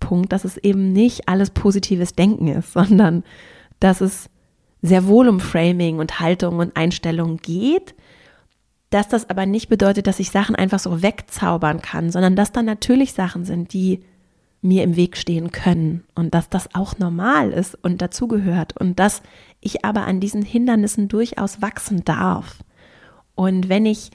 [0.03, 3.25] Hindernispunkt, dass es eben nicht alles positives Denken ist, sondern
[3.81, 4.29] dass es
[4.83, 7.95] sehr wohl um Framing und Haltung und Einstellung geht,
[8.91, 12.63] dass das aber nicht bedeutet, dass ich Sachen einfach so wegzaubern kann, sondern dass da
[12.63, 14.01] natürlich Sachen sind, die
[14.61, 19.23] mir im Weg stehen können und dass das auch normal ist und dazugehört und dass
[19.61, 22.59] ich aber an diesen Hindernissen durchaus wachsen darf.
[23.35, 24.11] Und wenn ich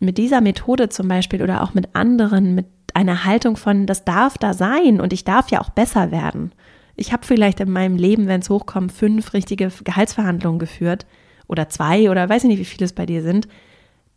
[0.00, 2.66] mit dieser Methode zum Beispiel oder auch mit anderen, mit
[3.00, 6.52] einer Haltung von, das darf da sein und ich darf ja auch besser werden.
[6.96, 11.06] Ich habe vielleicht in meinem Leben, wenn es hochkommt, fünf richtige Gehaltsverhandlungen geführt
[11.48, 13.48] oder zwei oder weiß ich nicht, wie viele es bei dir sind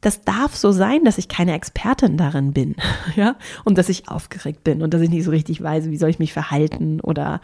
[0.03, 2.75] das darf so sein, dass ich keine Expertin darin bin,
[3.15, 6.09] ja, und dass ich aufgeregt bin und dass ich nicht so richtig weiß, wie soll
[6.09, 7.41] ich mich verhalten oder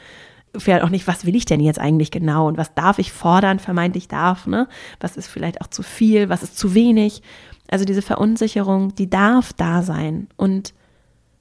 [0.57, 3.59] vielleicht auch nicht, was will ich denn jetzt eigentlich genau und was darf ich fordern,
[3.59, 4.67] vermeintlich darf, ne?
[4.99, 7.21] Was ist vielleicht auch zu viel, was ist zu wenig?
[7.69, 10.73] Also diese Verunsicherung, die darf da sein und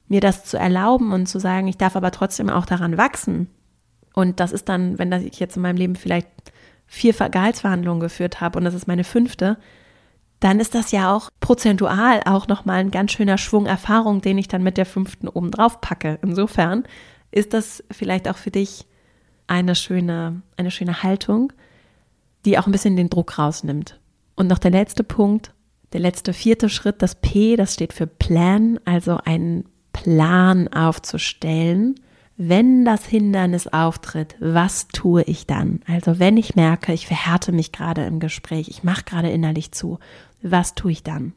[0.08, 3.48] mir das zu erlauben und zu sagen, ich darf aber trotzdem auch daran wachsen.
[4.14, 6.28] Und das ist dann, wenn ich jetzt in meinem Leben vielleicht
[6.86, 9.58] vier Gehaltsverhandlungen geführt habe und das ist meine fünfte,
[10.40, 14.48] dann ist das ja auch prozentual auch nochmal ein ganz schöner Schwung Erfahrung, den ich
[14.48, 16.18] dann mit der fünften oben drauf packe.
[16.22, 16.84] Insofern
[17.30, 18.86] ist das vielleicht auch für dich
[19.46, 21.52] eine schöne, eine schöne Haltung,
[22.44, 24.00] die auch ein bisschen den Druck rausnimmt.
[24.36, 25.52] Und noch der letzte Punkt,
[25.92, 29.64] der letzte vierte Schritt, das P, das steht für Plan, also einen
[30.02, 31.94] Plan aufzustellen
[32.40, 35.80] wenn das Hindernis auftritt, was tue ich dann?
[35.88, 39.98] Also wenn ich merke, ich verhärte mich gerade im Gespräch, ich mache gerade innerlich zu,
[40.40, 41.32] was tue ich dann?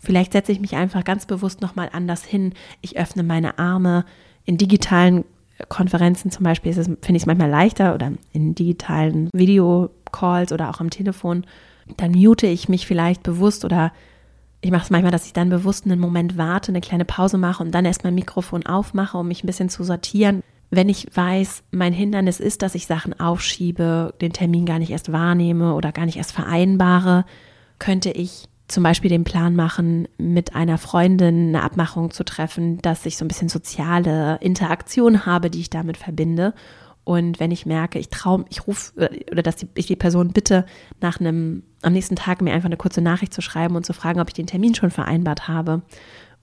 [0.00, 2.54] Vielleicht setze ich mich einfach ganz bewusst nochmal anders hin.
[2.80, 4.04] Ich öffne meine Arme.
[4.44, 5.24] In digitalen
[5.68, 10.90] Konferenzen zum Beispiel finde ich es manchmal leichter oder in digitalen Videocalls oder auch am
[10.90, 11.46] Telefon.
[11.98, 13.92] Dann mute ich mich vielleicht bewusst oder
[14.62, 17.62] ich mache es manchmal, dass ich dann bewusst einen Moment warte, eine kleine Pause mache
[17.62, 20.42] und dann erst mein Mikrofon aufmache, um mich ein bisschen zu sortieren.
[20.70, 25.12] Wenn ich weiß, mein Hindernis ist, dass ich Sachen aufschiebe, den Termin gar nicht erst
[25.12, 27.26] wahrnehme oder gar nicht erst vereinbare,
[27.80, 33.04] könnte ich zum Beispiel den Plan machen, mit einer Freundin eine Abmachung zu treffen, dass
[33.04, 36.54] ich so ein bisschen soziale Interaktion habe, die ich damit verbinde
[37.04, 40.32] und wenn ich merke, ich traue, ich rufe äh, oder dass die, ich die Person
[40.32, 40.64] bitte,
[41.00, 44.20] nach einem, am nächsten Tag mir einfach eine kurze Nachricht zu schreiben und zu fragen,
[44.20, 45.82] ob ich den Termin schon vereinbart habe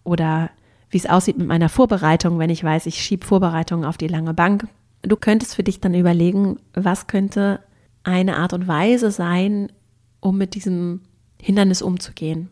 [0.04, 0.50] oder
[0.90, 4.34] wie es aussieht mit meiner Vorbereitung, wenn ich weiß, ich schiebe Vorbereitungen auf die lange
[4.34, 4.68] Bank.
[5.04, 7.62] Du könntest für dich dann überlegen, was könnte
[8.04, 9.72] eine Art und Weise sein,
[10.20, 11.02] um mit diesem
[11.42, 12.50] Hindernis umzugehen.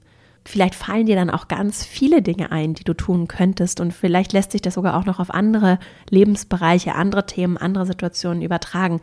[0.47, 4.31] Vielleicht fallen dir dann auch ganz viele Dinge ein, die du tun könntest und vielleicht
[4.31, 5.77] lässt sich das sogar auch noch auf andere
[6.09, 9.01] Lebensbereiche, andere Themen, andere Situationen übertragen.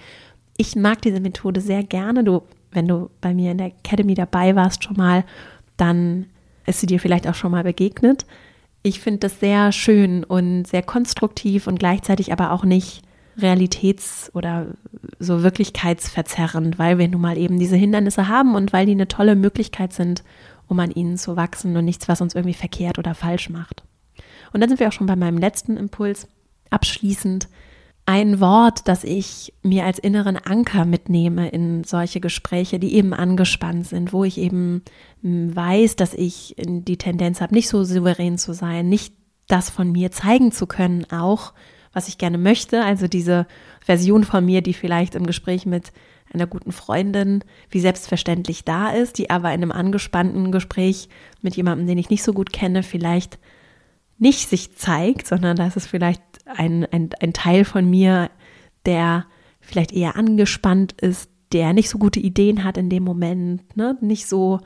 [0.56, 2.24] Ich mag diese Methode sehr gerne.
[2.24, 5.22] Du, wenn du bei mir in der Academy dabei warst schon mal,
[5.76, 6.24] dann
[6.64, 8.24] ist sie dir vielleicht auch schon mal begegnet.
[8.82, 13.02] Ich finde das sehr schön und sehr konstruktiv und gleichzeitig aber auch nicht
[13.38, 14.68] realitäts- oder
[15.18, 19.36] so wirklichkeitsverzerrend, weil wir nun mal eben diese Hindernisse haben und weil die eine tolle
[19.36, 20.24] Möglichkeit sind,
[20.68, 23.82] um an ihnen zu wachsen und nichts, was uns irgendwie verkehrt oder falsch macht.
[24.52, 26.28] Und dann sind wir auch schon bei meinem letzten Impuls.
[26.70, 27.48] Abschließend
[28.06, 33.86] ein Wort, das ich mir als inneren Anker mitnehme in solche Gespräche, die eben angespannt
[33.86, 34.82] sind, wo ich eben
[35.22, 39.14] hm, weiß, dass ich die Tendenz habe, nicht so souverän zu sein, nicht
[39.48, 41.52] das von mir zeigen zu können, auch
[41.92, 43.46] was ich gerne möchte, also diese
[43.80, 45.92] Version von mir, die vielleicht im Gespräch mit
[46.34, 51.08] einer guten Freundin wie selbstverständlich da ist, die aber in einem angespannten Gespräch
[51.42, 53.38] mit jemandem, den ich nicht so gut kenne, vielleicht
[54.18, 58.30] nicht sich zeigt, sondern das ist vielleicht ein, ein, ein Teil von mir,
[58.86, 59.26] der
[59.60, 63.96] vielleicht eher angespannt ist, der nicht so gute Ideen hat in dem Moment, ne?
[64.00, 64.60] nicht so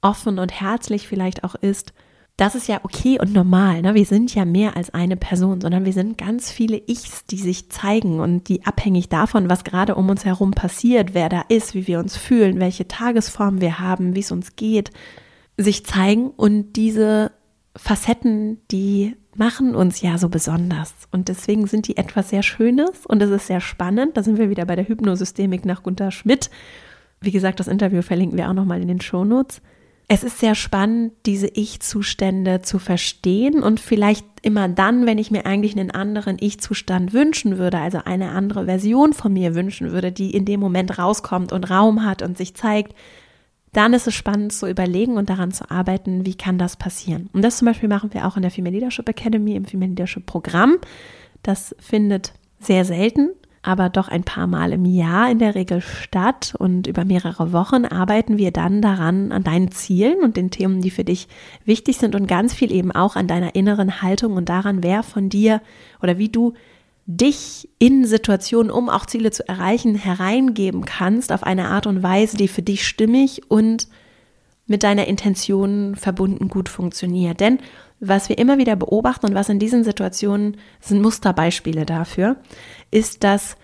[0.00, 1.92] offen und herzlich vielleicht auch ist.
[2.36, 3.82] Das ist ja okay und normal.
[3.82, 3.94] Ne?
[3.94, 7.70] Wir sind ja mehr als eine Person, sondern wir sind ganz viele Ichs, die sich
[7.70, 11.86] zeigen und die abhängig davon, was gerade um uns herum passiert, wer da ist, wie
[11.86, 14.90] wir uns fühlen, welche Tagesform wir haben, wie es uns geht,
[15.56, 16.30] sich zeigen.
[16.30, 17.30] Und diese
[17.76, 20.92] Facetten, die machen uns ja so besonders.
[21.12, 24.16] Und deswegen sind die etwas sehr Schönes und es ist sehr spannend.
[24.16, 26.50] Da sind wir wieder bei der Hypnosystemik nach Gunther Schmidt.
[27.20, 29.62] Wie gesagt, das Interview verlinken wir auch nochmal in den Shownotes.
[30.06, 35.46] Es ist sehr spannend, diese Ich-Zustände zu verstehen und vielleicht immer dann, wenn ich mir
[35.46, 40.32] eigentlich einen anderen Ich-Zustand wünschen würde, also eine andere Version von mir wünschen würde, die
[40.32, 42.94] in dem Moment rauskommt und Raum hat und sich zeigt,
[43.72, 47.30] dann ist es spannend zu überlegen und daran zu arbeiten, wie kann das passieren.
[47.32, 50.26] Und das zum Beispiel machen wir auch in der Female Leadership Academy, im Female Leadership
[50.26, 50.76] Programm.
[51.42, 53.30] Das findet sehr selten
[53.64, 57.86] aber doch ein paar Mal im Jahr in der Regel statt und über mehrere Wochen
[57.86, 61.28] arbeiten wir dann daran, an deinen Zielen und den Themen, die für dich
[61.64, 65.30] wichtig sind und ganz viel eben auch an deiner inneren Haltung und daran, wer von
[65.30, 65.62] dir
[66.02, 66.52] oder wie du
[67.06, 72.36] dich in Situationen, um auch Ziele zu erreichen, hereingeben kannst auf eine Art und Weise,
[72.36, 73.88] die für dich stimmig und
[74.66, 77.40] mit deiner Intention verbunden gut funktioniert.
[77.40, 77.58] Denn
[78.00, 82.36] was wir immer wieder beobachten und was in diesen Situationen sind Musterbeispiele dafür,
[82.94, 83.56] ist, dass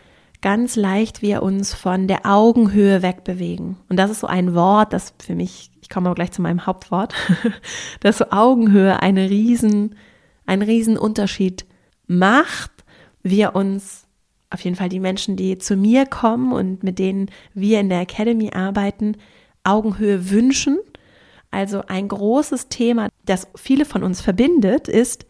[0.42, 3.76] ganz leicht wir uns von der Augenhöhe wegbewegen.
[3.88, 6.66] Und das ist so ein Wort, das für mich, ich komme aber gleich zu meinem
[6.66, 7.14] Hauptwort,
[8.00, 9.96] dass so Augenhöhe eine riesen,
[10.46, 11.66] einen riesen Unterschied
[12.06, 12.70] macht.
[13.22, 14.06] Wir uns
[14.48, 18.00] auf jeden Fall die Menschen, die zu mir kommen und mit denen wir in der
[18.00, 19.16] Academy arbeiten,
[19.62, 20.78] Augenhöhe wünschen
[21.50, 25.26] also ein großes Thema, das viele von uns verbindet, ist,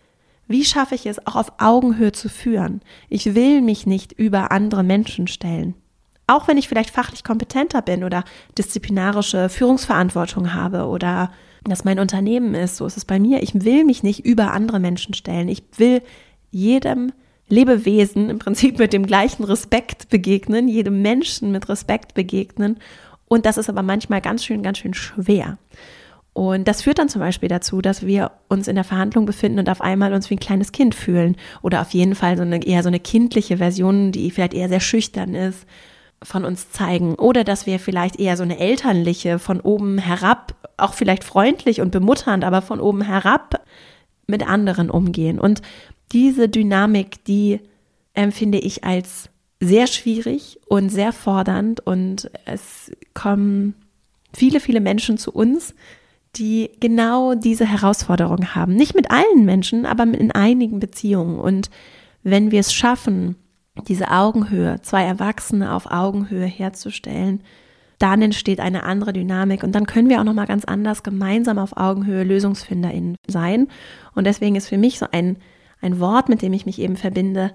[0.50, 2.80] wie schaffe ich es auch auf Augenhöhe zu führen?
[3.08, 5.74] Ich will mich nicht über andere Menschen stellen.
[6.26, 8.24] Auch wenn ich vielleicht fachlich kompetenter bin oder
[8.58, 11.30] disziplinarische Führungsverantwortung habe oder
[11.64, 13.44] dass mein Unternehmen ist, so ist es bei mir.
[13.44, 15.48] Ich will mich nicht über andere Menschen stellen.
[15.48, 16.02] Ich will
[16.50, 17.12] jedem
[17.48, 22.78] Lebewesen im Prinzip mit dem gleichen Respekt begegnen, jedem Menschen mit Respekt begegnen.
[23.28, 25.58] Und das ist aber manchmal ganz schön, ganz schön schwer.
[26.32, 29.68] Und das führt dann zum Beispiel dazu, dass wir uns in der Verhandlung befinden und
[29.68, 31.36] auf einmal uns wie ein kleines Kind fühlen.
[31.60, 34.80] Oder auf jeden Fall so eine, eher so eine kindliche Version, die vielleicht eher sehr
[34.80, 35.66] schüchtern ist,
[36.22, 37.16] von uns zeigen.
[37.16, 41.90] Oder dass wir vielleicht eher so eine elternliche, von oben herab, auch vielleicht freundlich und
[41.90, 43.64] bemutternd, aber von oben herab
[44.26, 45.40] mit anderen umgehen.
[45.40, 45.62] Und
[46.12, 47.60] diese Dynamik, die
[48.14, 51.80] empfinde ich als sehr schwierig und sehr fordernd.
[51.80, 53.74] Und es kommen
[54.32, 55.74] viele, viele Menschen zu uns,
[56.36, 58.74] die genau diese Herausforderung haben.
[58.74, 61.38] Nicht mit allen Menschen, aber in einigen Beziehungen.
[61.38, 61.70] Und
[62.22, 63.36] wenn wir es schaffen,
[63.88, 67.42] diese Augenhöhe, zwei Erwachsene auf Augenhöhe herzustellen,
[67.98, 71.58] dann entsteht eine andere Dynamik und dann können wir auch noch mal ganz anders gemeinsam
[71.58, 73.68] auf Augenhöhe LösungsfinderInnen sein.
[74.14, 75.36] Und deswegen ist für mich so ein,
[75.82, 77.52] ein Wort, mit dem ich mich eben verbinde,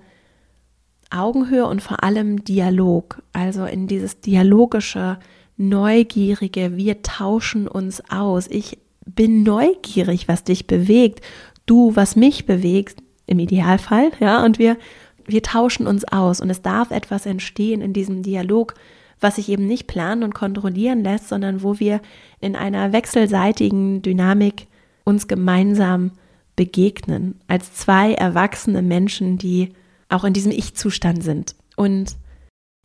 [1.09, 3.23] Augenhöhe und vor allem Dialog.
[3.33, 5.17] Also in dieses dialogische,
[5.57, 8.47] Neugierige, wir tauschen uns aus.
[8.47, 11.21] Ich bin neugierig, was dich bewegt,
[11.65, 14.77] du, was mich bewegt, im Idealfall, ja, und wir,
[15.25, 18.75] wir tauschen uns aus und es darf etwas entstehen in diesem Dialog,
[19.19, 22.01] was sich eben nicht planen und kontrollieren lässt, sondern wo wir
[22.39, 24.67] in einer wechselseitigen Dynamik
[25.03, 26.11] uns gemeinsam
[26.55, 29.69] begegnen, als zwei erwachsene Menschen, die
[30.09, 31.55] auch in diesem Ich-Zustand sind.
[31.75, 32.17] Und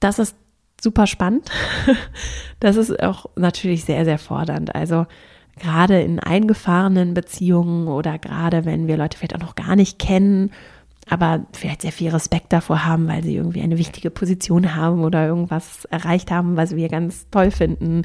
[0.00, 0.34] das ist
[0.80, 1.50] super spannend.
[2.62, 4.74] Das ist auch natürlich sehr, sehr fordernd.
[4.74, 5.06] Also
[5.58, 10.50] gerade in eingefahrenen Beziehungen oder gerade wenn wir Leute vielleicht auch noch gar nicht kennen,
[11.08, 15.26] aber vielleicht sehr viel Respekt davor haben, weil sie irgendwie eine wichtige Position haben oder
[15.26, 18.02] irgendwas erreicht haben, was wir ganz toll finden.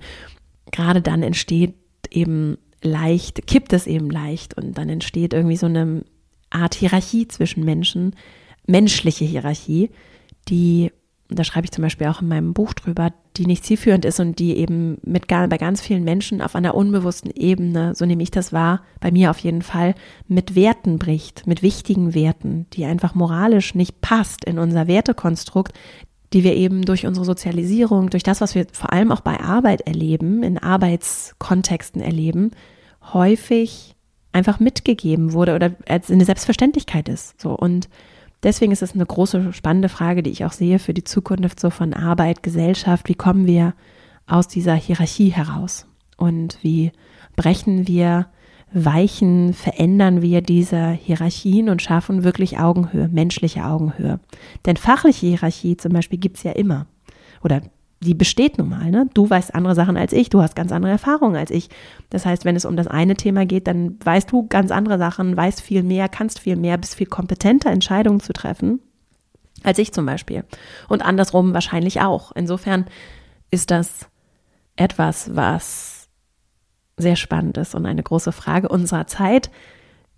[0.72, 1.76] Gerade dann entsteht
[2.10, 6.04] eben leicht, kippt es eben leicht und dann entsteht irgendwie so eine
[6.50, 8.16] Art Hierarchie zwischen Menschen,
[8.66, 9.92] menschliche Hierarchie,
[10.48, 10.92] die
[11.30, 14.38] da schreibe ich zum Beispiel auch in meinem Buch drüber, die nicht zielführend ist und
[14.38, 18.54] die eben mit bei ganz vielen Menschen auf einer unbewussten Ebene, so nehme ich das
[18.54, 19.96] wahr, bei mir auf jeden Fall,
[20.28, 25.74] mit Werten bricht, mit wichtigen Werten, die einfach moralisch nicht passt in unser Wertekonstrukt,
[26.34, 29.82] die wir eben durch unsere Sozialisierung, durch das, was wir vor allem auch bei Arbeit
[29.82, 32.52] erleben, in Arbeitskontexten erleben,
[33.14, 33.96] häufig
[34.32, 37.40] einfach mitgegeben wurde oder als eine Selbstverständlichkeit ist.
[37.42, 37.90] So und
[38.44, 41.70] Deswegen ist es eine große, spannende Frage, die ich auch sehe für die Zukunft so
[41.70, 43.10] von Arbeit, Gesellschaft.
[43.10, 43.74] Wie kommen wir
[44.28, 45.88] aus dieser Hierarchie heraus?
[46.18, 46.92] Und wie
[47.36, 48.28] brechen wir,
[48.72, 54.20] weichen, verändern wir diese Hierarchien und schaffen wirklich Augenhöhe, menschliche Augenhöhe?
[54.66, 56.88] Denn fachliche Hierarchie zum Beispiel gibt es ja immer.
[57.44, 57.62] Oder
[58.06, 58.90] die besteht nun mal.
[58.92, 59.10] Ne?
[59.14, 61.70] Du weißt andere Sachen als ich, du hast ganz andere Erfahrungen als ich.
[62.10, 65.36] Das heißt, wenn es um das eine Thema geht, dann weißt du ganz andere Sachen,
[65.36, 68.80] weißt viel mehr, kannst viel mehr, bist viel kompetenter, Entscheidungen zu treffen
[69.66, 70.44] als ich zum Beispiel.
[70.88, 72.32] Und andersrum wahrscheinlich auch.
[72.34, 72.86] Insofern
[73.52, 74.08] ist das
[74.76, 76.08] etwas, was
[76.98, 79.50] sehr spannend ist und eine große Frage unserer Zeit,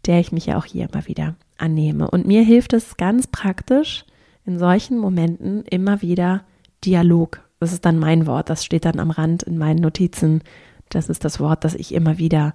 [0.05, 2.09] der ich mich ja auch hier immer wieder annehme.
[2.09, 4.05] Und mir hilft es ganz praktisch,
[4.45, 6.43] in solchen Momenten immer wieder
[6.85, 7.41] Dialog.
[7.59, 10.41] Das ist dann mein Wort, das steht dann am Rand in meinen Notizen.
[10.89, 12.53] Das ist das Wort, das ich immer wieder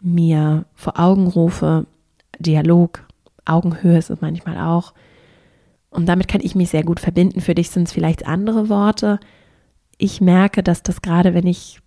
[0.00, 1.86] mir vor Augen rufe.
[2.38, 3.06] Dialog,
[3.44, 4.94] Augenhöhe ist es manchmal auch.
[5.90, 7.40] Und damit kann ich mich sehr gut verbinden.
[7.40, 9.20] Für dich sind es vielleicht andere Worte.
[9.96, 11.80] Ich merke, dass das gerade, wenn ich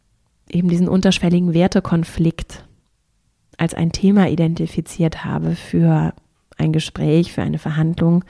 [0.49, 2.65] eben diesen unterschwelligen Wertekonflikt
[3.57, 6.13] als ein Thema identifiziert habe für
[6.57, 8.23] ein Gespräch, für eine Verhandlung,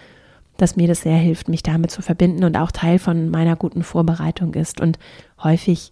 [0.57, 3.83] dass mir das sehr hilft, mich damit zu verbinden und auch Teil von meiner guten
[3.83, 4.81] Vorbereitung ist.
[4.81, 4.99] Und
[5.41, 5.91] häufig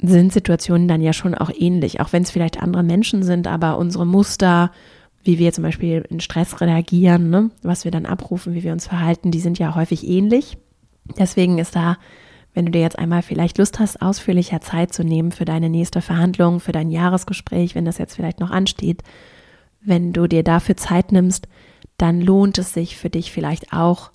[0.00, 3.78] sind Situationen dann ja schon auch ähnlich, auch wenn es vielleicht andere Menschen sind, aber
[3.78, 4.70] unsere Muster,
[5.24, 8.86] wie wir zum Beispiel in Stress reagieren, ne, was wir dann abrufen, wie wir uns
[8.86, 10.58] verhalten, die sind ja häufig ähnlich.
[11.18, 11.96] Deswegen ist da,
[12.52, 16.00] wenn du dir jetzt einmal vielleicht Lust hast, ausführlicher Zeit zu nehmen für deine nächste
[16.00, 19.02] Verhandlung, für dein Jahresgespräch, wenn das jetzt vielleicht noch ansteht,
[19.82, 21.48] wenn du dir dafür Zeit nimmst,
[21.98, 24.12] dann lohnt es sich für dich vielleicht auch,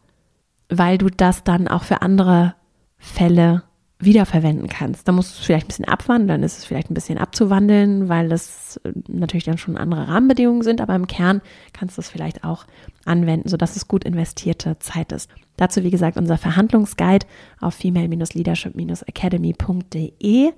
[0.69, 2.55] weil du das dann auch für andere
[2.97, 3.63] Fälle
[4.03, 5.07] wiederverwenden kannst.
[5.07, 8.29] Da musst du es vielleicht ein bisschen abwandeln, ist es vielleicht ein bisschen abzuwandeln, weil
[8.29, 11.41] das äh, natürlich dann schon andere Rahmenbedingungen sind, aber im Kern
[11.73, 12.65] kannst du es vielleicht auch
[13.05, 15.29] anwenden, sodass es gut investierte Zeit ist.
[15.57, 17.27] Dazu, wie gesagt, unser Verhandlungsguide
[17.59, 20.51] auf female-leadership-academy.de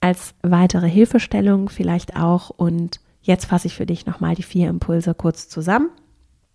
[0.00, 2.50] als weitere Hilfestellung vielleicht auch.
[2.50, 5.88] Und jetzt fasse ich für dich nochmal die vier Impulse kurz zusammen.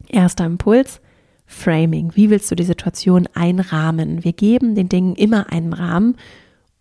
[0.07, 1.01] Erster Impuls,
[1.45, 2.11] Framing.
[2.15, 4.23] Wie willst du die Situation einrahmen?
[4.23, 6.15] Wir geben den Dingen immer einen Rahmen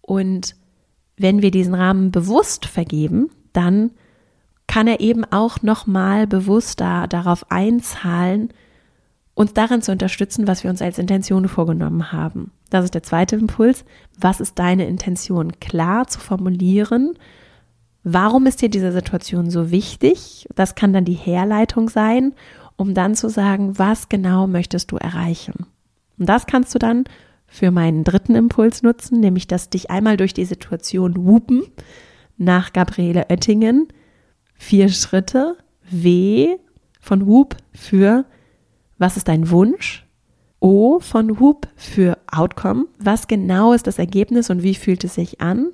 [0.02, 0.54] und
[1.16, 3.90] wenn wir diesen Rahmen bewusst vergeben, dann
[4.66, 8.50] kann er eben auch nochmal bewusster darauf einzahlen,
[9.34, 12.52] uns darin zu unterstützen, was wir uns als Intention vorgenommen haben.
[12.70, 13.84] Das ist der zweite Impuls.
[14.18, 15.52] Was ist deine Intention?
[15.60, 17.14] Klar zu formulieren.
[18.04, 20.48] Warum ist dir diese Situation so wichtig?
[20.54, 22.34] Das kann dann die Herleitung sein
[22.78, 25.66] um dann zu sagen, was genau möchtest du erreichen.
[26.18, 27.04] Und das kannst du dann
[27.46, 31.62] für meinen dritten Impuls nutzen, nämlich dass dich einmal durch die Situation wupen
[32.36, 33.88] nach Gabriele Oettingen.
[34.54, 35.56] Vier Schritte.
[35.90, 36.56] W
[37.00, 38.26] von Whoop für
[38.98, 40.06] was ist dein Wunsch?
[40.60, 42.86] O von Whoop für Outcome.
[42.98, 45.70] Was genau ist das Ergebnis und wie fühlt es sich an?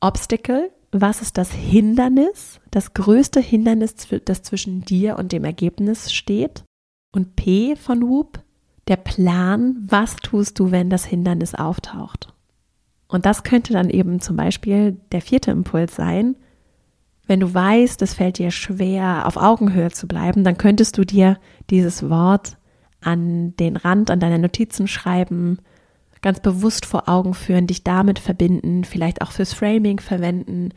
[0.00, 0.70] Obstacle
[1.00, 6.64] was ist das Hindernis, das größte Hindernis, das zwischen dir und dem Ergebnis steht.
[7.12, 8.40] Und P von Whoop,
[8.88, 12.32] der Plan, was tust du, wenn das Hindernis auftaucht.
[13.08, 16.36] Und das könnte dann eben zum Beispiel der vierte Impuls sein.
[17.26, 21.38] Wenn du weißt, es fällt dir schwer, auf Augenhöhe zu bleiben, dann könntest du dir
[21.70, 22.58] dieses Wort
[23.00, 25.58] an den Rand, an deine Notizen schreiben,
[26.24, 30.70] ganz bewusst vor Augen führen, dich damit verbinden, vielleicht auch fürs Framing verwenden.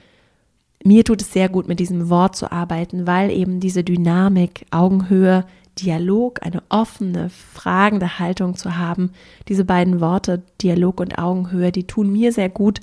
[0.84, 5.46] Mir tut es sehr gut, mit diesem Wort zu arbeiten, weil eben diese Dynamik, Augenhöhe,
[5.80, 9.12] Dialog, eine offene, fragende Haltung zu haben,
[9.48, 12.82] diese beiden Worte, Dialog und Augenhöhe, die tun mir sehr gut,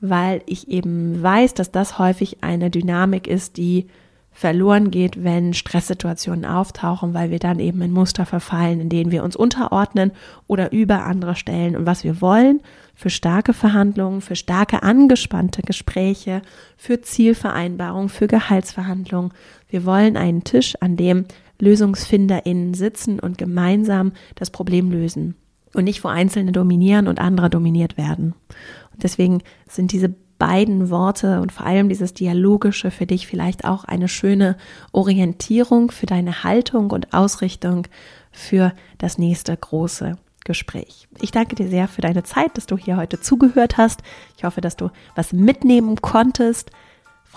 [0.00, 3.88] weil ich eben weiß, dass das häufig eine Dynamik ist, die
[4.36, 9.24] verloren geht, wenn Stresssituationen auftauchen, weil wir dann eben in Muster verfallen, in denen wir
[9.24, 10.12] uns unterordnen
[10.46, 11.74] oder über andere stellen.
[11.74, 12.60] Und was wir wollen
[12.94, 16.42] für starke Verhandlungen, für starke angespannte Gespräche,
[16.76, 19.32] für Zielvereinbarungen, für Gehaltsverhandlungen.
[19.70, 21.24] Wir wollen einen Tisch, an dem
[21.58, 25.34] LösungsfinderInnen sitzen und gemeinsam das Problem lösen.
[25.72, 28.34] Und nicht, wo Einzelne dominieren und andere dominiert werden.
[28.92, 33.84] Und deswegen sind diese beiden Worte und vor allem dieses Dialogische für dich vielleicht auch
[33.84, 34.56] eine schöne
[34.92, 37.86] Orientierung für deine Haltung und Ausrichtung
[38.32, 41.08] für das nächste große Gespräch.
[41.20, 44.02] Ich danke dir sehr für deine Zeit, dass du hier heute zugehört hast.
[44.36, 46.70] Ich hoffe, dass du was mitnehmen konntest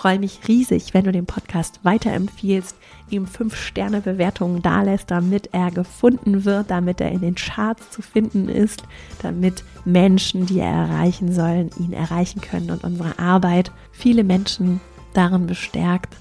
[0.00, 2.74] freue mich riesig, wenn du den Podcast weiterempfiehlst,
[3.10, 8.00] ihm fünf Sterne Bewertungen dalässt, damit er gefunden wird, damit er in den Charts zu
[8.00, 8.82] finden ist,
[9.20, 14.80] damit Menschen, die er erreichen sollen, ihn erreichen können und unsere Arbeit viele Menschen
[15.12, 16.16] darin bestärkt,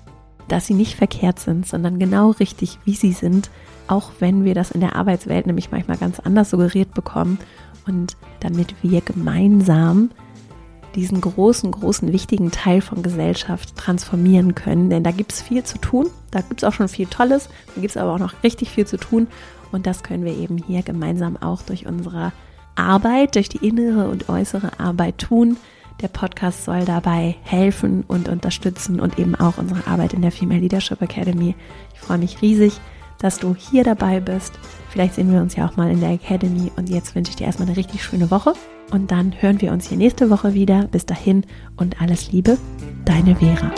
[0.49, 3.49] dass sie nicht verkehrt sind, sondern genau richtig, wie sie sind,
[3.87, 7.39] auch wenn wir das in der Arbeitswelt nämlich manchmal ganz anders suggeriert bekommen.
[7.87, 10.11] Und damit wir gemeinsam
[10.99, 14.89] diesen großen, großen, wichtigen Teil von Gesellschaft transformieren können.
[14.89, 17.81] Denn da gibt es viel zu tun, da gibt es auch schon viel Tolles, da
[17.81, 19.27] gibt es aber auch noch richtig viel zu tun.
[19.71, 22.31] Und das können wir eben hier gemeinsam auch durch unsere
[22.75, 25.57] Arbeit, durch die innere und äußere Arbeit tun.
[26.01, 30.61] Der Podcast soll dabei helfen und unterstützen und eben auch unsere Arbeit in der Female
[30.61, 31.55] Leadership Academy.
[31.93, 32.79] Ich freue mich riesig,
[33.19, 34.53] dass du hier dabei bist.
[34.89, 36.71] Vielleicht sehen wir uns ja auch mal in der Academy.
[36.77, 38.53] Und jetzt wünsche ich dir erstmal eine richtig schöne Woche.
[38.91, 40.87] Und dann hören wir uns hier nächste Woche wieder.
[40.91, 41.45] Bis dahin
[41.77, 42.57] und alles Liebe,
[43.05, 43.71] deine Vera.